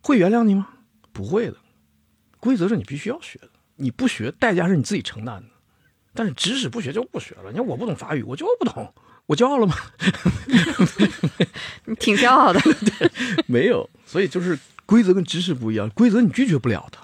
[0.00, 0.68] 会原谅你吗？
[1.12, 1.56] 不会的。
[2.40, 5.48] 规则是你必须要学的，你不学代价是你自己承担的。
[6.14, 7.50] 但是知识不学就不学了。
[7.50, 8.94] 你看我不懂法语，我就不懂，
[9.28, 9.76] 我骄傲了吗？
[11.84, 12.58] 你 挺骄傲的
[12.98, 13.10] 对。
[13.46, 16.96] 没有，所以就是规则跟知识不一样，规则你拒绝不了的。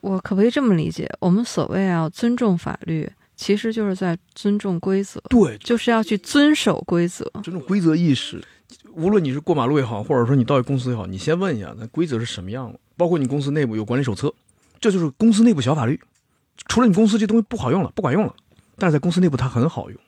[0.00, 1.06] 我可不可以这么理解？
[1.20, 3.06] 我们所谓啊尊重法律，
[3.36, 7.30] 其实就是在尊重规则，对，就是要去遵守规则。
[7.42, 8.42] 尊重规则意识，
[8.94, 12.80] 无论你是过马路也好，或者说你到一个公司也好，你先问一下那规则是什么样的。
[12.96, 14.32] 包括你公司内部有管理手册，
[14.80, 16.00] 这就是公司内部小法律。
[16.68, 18.34] 除了你公司这东西不好用了，不管用了，
[18.78, 20.00] 但是在公司内部它很好用。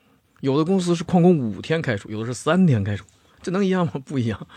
[0.43, 3.05] 有的公司是旷工五天开除，有的是三天开除，
[3.41, 3.93] 这能一样吗？
[4.03, 4.47] 不一样。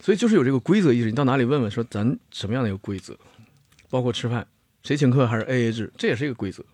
[0.00, 3.16] 所以就是有这个规则意识，你到哪里问问说咱什么样的一个规则，
[3.88, 4.44] 包括吃饭
[4.82, 6.64] 谁请客还是 A A 制，这也是一个规则。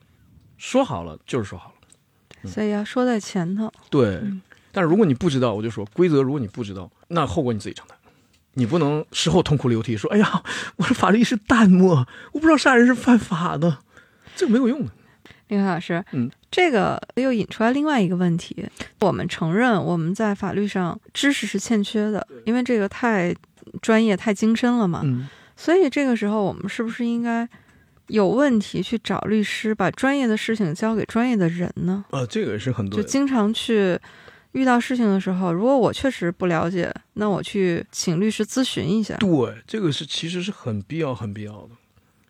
[0.57, 1.89] 说好了就是说好了，
[2.45, 3.71] 嗯所以要说在前头。
[3.91, 4.07] 对。
[4.23, 4.41] 嗯
[4.73, 7.97] 但是如果你不知道，我就说规则，如果你不知道，那后果你自己承担。
[8.55, 10.43] 你不能事后痛哭流涕说：“哎呀，
[10.77, 13.79] 我的法律意识淡漠，我不知道杀人是犯法的。”
[14.35, 14.91] 这个没有用的。
[15.49, 18.67] 林凯老师，嗯，这个又引出来另外一个问题。
[19.01, 23.35] 我们承认我们在法律上知识是欠缺的，因为这个太
[23.83, 25.03] 专业、太精深了嘛。
[25.05, 27.49] 嗯，所以这个时候，我们是不是应该
[28.07, 32.05] 有问题去找律师，把专业的事情交给专业的人呢？
[32.11, 33.01] 啊，这个也是很多。
[33.01, 33.99] 就经常去
[34.53, 39.17] 遇到事情的时候，如果我确实不了解，那我去请律师咨询一下。
[39.17, 39.29] 对，
[39.67, 41.71] 这个是其实是很必要、很必要的。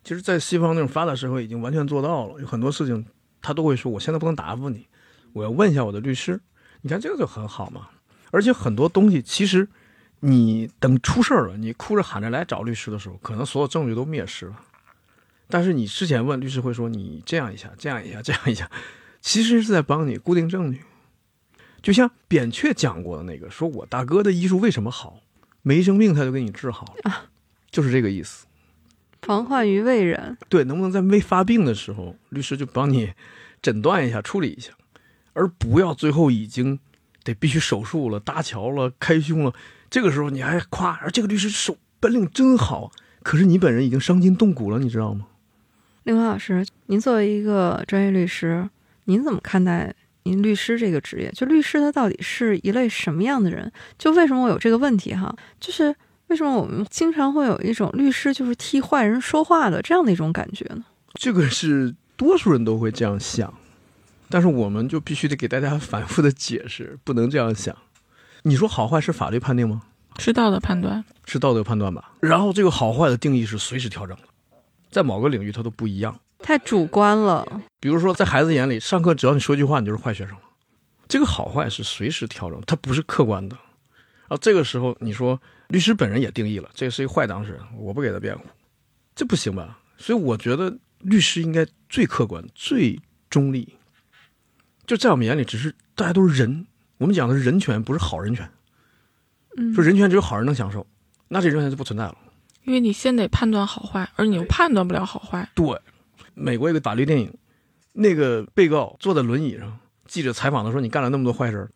[0.05, 3.05] 其实，在西方那种发达社会已经完全做到了，有很多事情
[3.41, 4.87] 他都会说：“我现在不能答复你，
[5.33, 6.39] 我要问一下我的律师。”
[6.83, 7.89] 你看这个就很好嘛。
[8.31, 9.67] 而且很多东西，其实
[10.21, 14.61] 你等出事儿了，你哭着喊着来找律师的时候，可能所有证据都灭失了。
[15.49, 18.71] 但是你之前问律师会说：“你这样一下，这样一下，这样一下。”
[19.23, 20.83] 其实是在帮你固定证据。
[21.81, 25.21] 就像扁鹊讲过的那个，说我大哥的医术为什么好？
[25.63, 27.31] 没生病他就给你治好了，
[27.71, 28.47] 就是这个意思。
[29.27, 30.37] 防患于未然。
[30.49, 33.13] 对，能不能在未发病的时候，律师就帮你
[33.63, 34.73] 诊断一下、处理一下，
[35.33, 36.79] 而不要最后已经
[37.23, 39.53] 得必须手术了、搭桥了、开胸了，
[39.89, 45.27] 这个时候你还夸，而这个律师手本领真好，可是你本人已经伤筋动骨了，你知道吗？
[46.03, 48.69] 令华老师，您作为一个专业律师，
[49.05, 49.95] 您怎么看待
[50.25, 51.31] 您律师这个职业？
[51.33, 53.73] 就律师他到底是一类什么样的人？
[53.99, 55.35] 就为什么我有这个问题哈？
[55.59, 55.95] 就是
[56.29, 60.85] 为什么我们经常会有一种律师就是替坏人说话的这样的一种感觉呢？
[61.15, 63.53] 这个是多数人都会这样想，
[64.29, 67.77] 但是我们就必须得给大家反复的解释，不能这样想。
[68.43, 69.83] 你说好坏是法律判定吗？
[70.19, 71.05] 是道德判断。
[71.25, 72.13] 是道德判断吧。
[72.21, 74.23] 然后这个好坏的定义是随时调整的，
[74.91, 76.19] 在某个领域它都不一样。
[76.41, 77.47] 太主观了。
[77.81, 80.43] 比如说，在孩子眼里，上课只要你说句话，你就是坏学生了。
[81.09, 83.57] 这个好坏是随时调整，它不是客观的。
[83.57, 88.45] 然后这个时候，你说律师本人也定义了，这是一个坏当事人，我不给他辩护，
[89.15, 89.79] 这不行吧？
[89.97, 93.01] 所以我觉得律师应该最客观、最
[93.31, 93.75] 中立。
[94.87, 96.67] 就在我们眼里，只是大家都是人，
[96.99, 98.49] 我们讲的是人权，不是好人权。
[99.57, 100.87] 嗯，说人权只有好人能享受，
[101.29, 102.17] 那这人权就不存在了。
[102.65, 105.49] 因为你先得判断好坏，而你又判断不了好坏。
[105.55, 105.81] 对，
[106.35, 107.33] 美国一个法律电影，
[107.93, 111.71] 那个被告坐在轮椅上，记者采访他说：“你干了那么多坏事儿，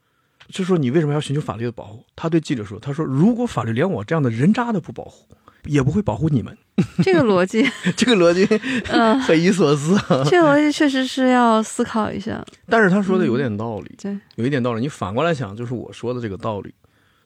[0.48, 5.28] 就说你为什么要寻求法律的保护？”他对记者说：“他说如果法律连我这样的人渣都不保护，
[5.64, 6.56] 也不会保护你们。
[7.02, 8.46] 这个逻辑， 这个逻辑
[8.90, 10.24] 嗯、匪夷所思啊！
[10.30, 12.44] 这个逻辑确实是要思考一下。
[12.68, 14.80] 但是他说的有点道理，对，有一点道理。
[14.80, 16.72] 你反过来想，就是我说的这个道理，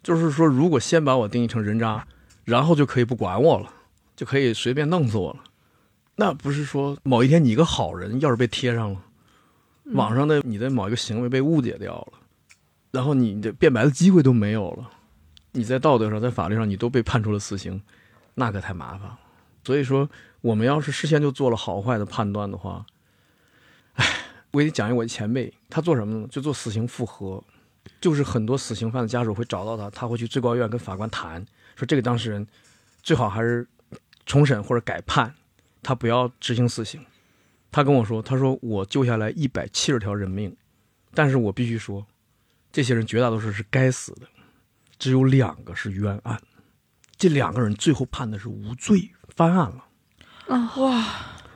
[0.02, 2.06] 就是说，如果先把我定义成人渣，
[2.44, 3.68] 然后就可以不管我了，
[4.16, 5.40] 就可以随便弄死我了，
[6.16, 8.98] 那不是说某一天你一个好人要是被贴上了，
[9.84, 12.12] 嗯网上的你的某一个行为被误解掉了，
[12.92, 14.90] 然后你的辩白的机会都没有了，
[15.52, 17.82] 你在道德上、在法律上你都被判处了死刑，
[18.34, 19.18] 那可太麻烦了。
[19.64, 20.08] 所以说，
[20.40, 22.84] 我们要是事先就做了好坏的判断的话，
[23.94, 24.06] 唉，
[24.50, 26.28] 我给你讲一我的前辈，他做什么呢？
[26.30, 27.42] 就做死刑复核，
[28.00, 31.44] 就是很多死刑犯的家属会找到他，他会去最高院跟法官谈，
[31.76, 32.46] 说这个当事人
[33.02, 33.66] 最好还是
[34.26, 35.34] 重审或者改判，
[35.82, 37.04] 他不要执行死刑。
[37.70, 40.54] 他跟我说，他说我救下来一百七十条人命，
[41.14, 42.06] 但是我必须说，
[42.72, 44.26] 这些人绝大多数是该死的，
[44.98, 46.40] 只有两个是冤案，
[47.16, 49.84] 这两个人最后判的是无罪，翻案了。
[50.48, 51.06] 啊、哇，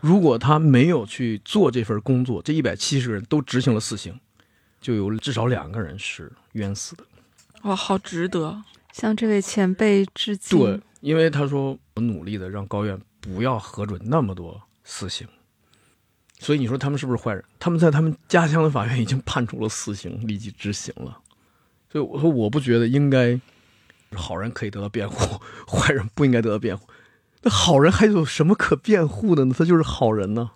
[0.01, 4.21] 如果他没有去做这份工作，这一百七十个人都执行了死刑，
[4.81, 7.05] 就有至少两个人是冤死的。
[7.63, 8.63] 哇，好值得。
[8.93, 10.59] 向这位前辈致敬。
[10.59, 15.27] 对，因为他说我努力的让高院不要核准那么多死刑，
[16.39, 17.43] 所以你说他们是不是坏人？
[17.59, 21.19] 他们在他们家乡的法院已经判处了死刑，立即执行了。
[21.91, 23.41] 所以我说，我不觉得应该
[24.13, 26.87] 好人可以得到辩护，坏人不应该得到辩护。
[27.43, 29.55] 那好人还有什么可辩护的呢？
[29.57, 30.51] 他就是好人呢，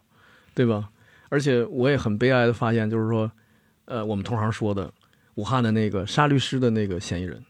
[0.54, 0.90] 对吧？
[1.28, 3.30] 而且我也很悲哀的发现，就是说，
[3.84, 4.92] 呃，我们同行说的，
[5.36, 7.42] 武汉的那个杀律师的那个嫌疑人，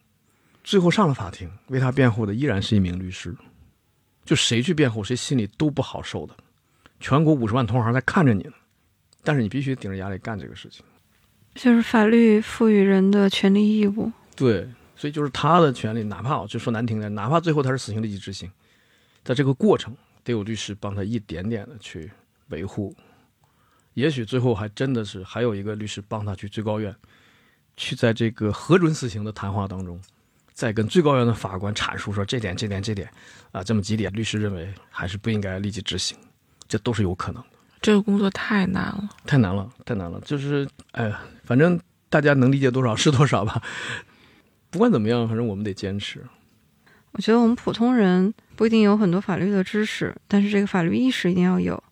[0.63, 3.35] 最后上了法庭，为他辩护的依然是一名律师。
[4.25, 6.37] 就谁去辩护，谁心里都不好受的。
[7.01, 8.53] 全国五十万同行在看着你呢，
[9.25, 10.85] 但是你必须顶着压力干这个事情。
[11.55, 14.13] 就是法律赋予人的权利义务。
[14.37, 18.49] 对，所以就是他的权利，哪怕我就说难听点，哪怕最后他是死刑立即执行，
[19.25, 22.11] 在这个过程得有律师帮他一点点的去
[22.49, 22.95] 维护。
[23.95, 26.95] 也许最后还真的是还有一个律师帮他去最高院，
[27.77, 30.01] 去在这个核准死刑的谈话当中，
[30.53, 33.11] 再跟最高院的法官阐述说这点、这点、这点，
[33.51, 36.17] 啊，这么几点，律师认为还是不应该立即执行，
[36.71, 37.49] 这都是有可能的。
[37.83, 40.21] 这个工作太难了，太难了，太难了。
[40.25, 43.61] 就是，哎呀，反正大家能理解多少是多少吧。
[44.71, 46.25] 不管怎么样，反正我们得坚持。
[47.13, 51.83] 我觉得我们普通人不一定有很多法律的知识，但是这个法律意识一定要有。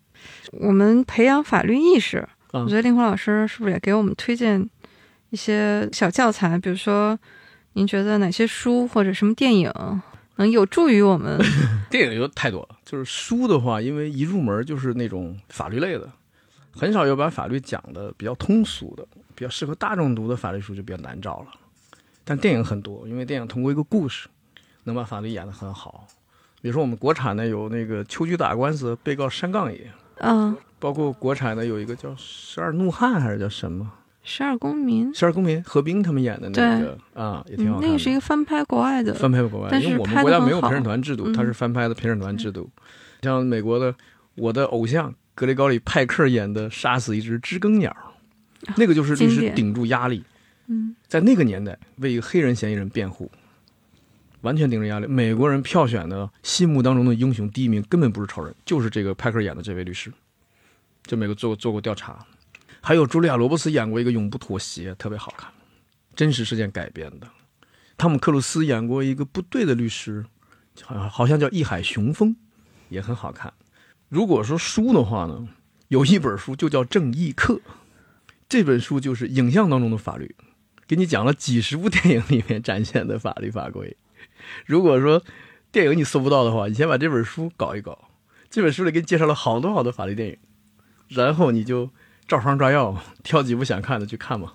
[0.52, 2.18] 我们培养法律意识，
[2.52, 4.64] 嗯我觉得令狐老师是不是也给我们推荐
[5.30, 6.56] 一些小教材？
[6.58, 7.18] 比如说，
[7.72, 9.72] 您觉得哪些书或者什么电影
[10.38, 11.38] 能有助于我们？
[11.90, 16.08] 电影有太多了，就是书的话，因为一入门就是那种法律类的，
[16.72, 21.46] 很少有把法律讲的比较通俗的、比较适合大众读的法律书就比较难找了。
[22.24, 24.28] 但电影很多，因为电影通过一个故事，
[24.84, 26.06] 能把法律演得很好。
[26.60, 33.90] 比如说我们国产的有那个秋菊打官司，被告山杠爷，嗯，包括国产的有一个叫《十二怒汉》还是叫什么
[34.30, 37.86] 十二公民《十二公民》，何冰他们演的那个啊，也挺好看的。
[37.86, 41.32] 嗯那个是一个翻拍国外的，翻拍国外，但是因为我们国家没有陪审团制度，嗯。
[41.32, 42.68] 它是翻拍的陪审团制度。
[43.22, 43.90] 像美国的
[44.34, 47.90] 《我的偶像》格雷高里·派克演的《杀死一只知更鸟》，
[48.76, 50.22] 那个就是律师顶住压力，
[50.66, 53.30] 嗯，在那个年代为一个黑人嫌疑人辩护，
[54.42, 55.06] 完全顶着压力。
[55.06, 60.12] 美国人票选的心目当中的英雄第一名根本不是超人，就是这个派克演的这位律师。
[61.04, 62.18] 就美国做过做过调查，
[62.88, 65.52] 还有茱莉亚·罗伯茨演过一个《永不妥协》，特别好看，
[66.16, 67.28] 真实事件改编的。
[67.98, 70.24] 汤姆·克鲁斯演过一个不对的律师，
[70.82, 72.30] 好像好像叫《义海雄风》，
[72.88, 73.52] 也很好看。
[74.08, 75.48] 如果说书的话呢，
[75.88, 77.56] 有一本书就叫《正义课》，
[78.48, 80.34] 这本书就是影像当中的法律，
[80.86, 83.98] 给你讲了几十部电影里面展现的法律法规。
[84.64, 85.22] 如果说
[85.70, 88.08] 电影你搜不到的话，你先把这本书搞一搞，
[88.48, 90.38] 这本书里给你介绍了好多好多法律电影，
[91.08, 91.90] 然后你就
[92.28, 94.52] 照方抓药， 挑几部想看的去看嘛，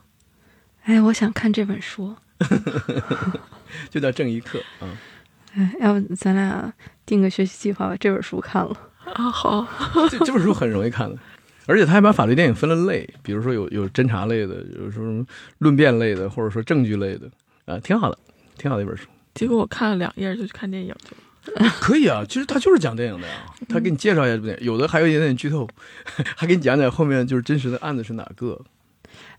[0.84, 2.16] 哎，我想看这本书。
[3.90, 4.98] 就叫《正义课》啊。
[5.56, 6.72] 哎，要不咱俩
[7.06, 8.78] 定个学习计划，把这本书看了。
[9.14, 9.68] 啊，好，
[10.10, 11.18] 这这本书很容易看的，
[11.66, 15.26] 而且他还把法律电影分了类，比如说有有侦查类的，有什么
[15.60, 17.30] 论辩类的，或者说证据类的，
[17.66, 18.18] 啊，挺好的，
[18.58, 19.08] 挺好的一本书。
[19.34, 21.18] 结果我看了两页就去看电影去了。
[21.80, 23.34] 可以啊，其实他就是讲电影的呀，
[23.70, 25.68] 他给你介绍一下这部电影，有的还有一点点剧透，
[26.36, 28.60] 还给你讲讲后面就是真实的案子是哪个。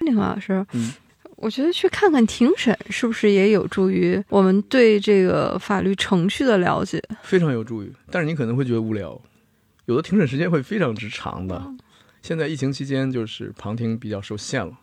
[0.01, 0.93] 令狐老师，嗯
[1.37, 7.03] 我觉得去看看庭审是不是也有助于我们对这个法律程序的了解？
[7.23, 9.21] 非常有助于，但是你可能会觉得无聊，
[9.87, 11.75] 有的庭审时间会非常之长的。
[12.23, 14.79] 现在疫情期间就是旁听比较受限了，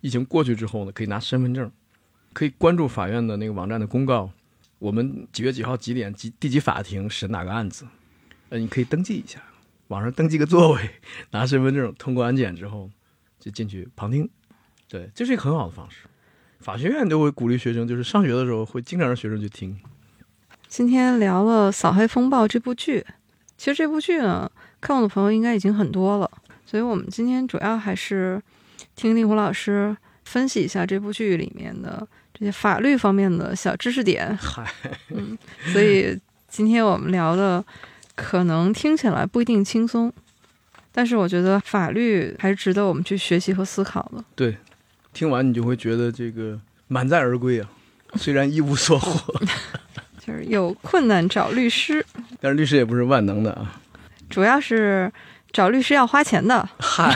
[0.00, 1.70] 疫情过去之后呢，可以拿身份证，
[2.32, 4.30] 可以关注法院的那个网站的公告，
[4.80, 7.86] 我们几月几号几点几第几法庭审哪个案子，
[8.48, 9.38] 呃，你可以登记一下，
[9.88, 10.90] 网上登记个座位，
[11.32, 12.90] 拿身份证通过安检之后
[13.38, 14.28] 就进去旁听，
[14.88, 16.06] 对，这是一个很好的方式。
[16.60, 19.78] 法学院都会鼓励学生，就是上学的时候会经常让学生去听。
[20.66, 23.04] 今天聊了《扫黑风暴》这部剧，
[23.58, 24.50] 其实这部剧呢，
[24.80, 26.30] 看过的朋友应该已经很多了，
[26.64, 28.40] 所以我们今天主要还是
[28.96, 29.94] 听令狐老师
[30.24, 32.06] 分析一下这部剧里面的
[32.40, 34.34] 这些法律方面的小知识点。
[34.38, 34.64] 嗨，
[35.10, 35.36] 嗯，
[35.74, 36.18] 所以
[36.48, 37.62] 今天我们聊的
[38.14, 40.10] 可能听起来不一定轻松，
[40.90, 44.24] 但是我觉得法律还是值得我们去学习和思考的。
[44.34, 44.56] 对，
[45.12, 46.58] 听完你就会觉得这个
[46.88, 47.68] 满载而归啊，
[48.14, 49.34] 虽然一无所获，
[50.18, 52.02] 就是有困难找律师，
[52.40, 53.78] 但是律师也不是万能的啊。
[54.30, 55.12] 主要是
[55.52, 56.66] 找律师要花钱的。
[56.78, 57.14] 嗨，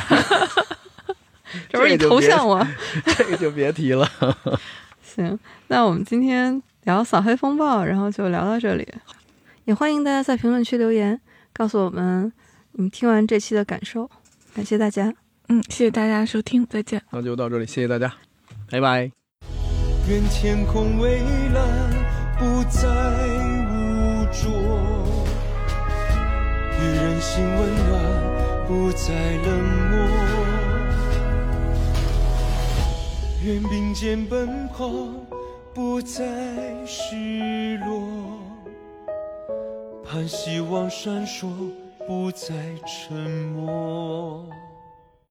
[1.70, 2.68] 这不是你这个就别投向我？
[3.16, 4.06] 这个就别提了。
[5.14, 5.38] 行，
[5.68, 8.86] 那我们今天聊扫黑风暴，然后就聊到这里。
[9.64, 11.18] 也欢迎大家在评论区留言，
[11.52, 12.32] 告诉我们
[12.72, 14.10] 你们听完这期的感受。
[14.54, 15.12] 感谢大家。
[15.48, 17.00] 嗯，谢谢大家收听，再见。
[17.10, 18.12] 那就到这里，谢谢大家，
[18.70, 19.10] 拜拜。
[20.08, 21.20] 愿天空蔚
[21.54, 21.64] 蓝，
[22.38, 22.88] 不再
[23.70, 24.50] 无着；
[26.78, 27.58] 予人心温
[27.88, 29.14] 暖，不再
[29.46, 29.83] 冷漠。
[33.44, 34.90] 愿并肩奔跑，
[35.74, 36.24] 不再
[36.86, 38.08] 失落。
[40.02, 41.46] 盼希望闪烁，
[42.06, 42.54] 不再
[42.86, 44.46] 沉默。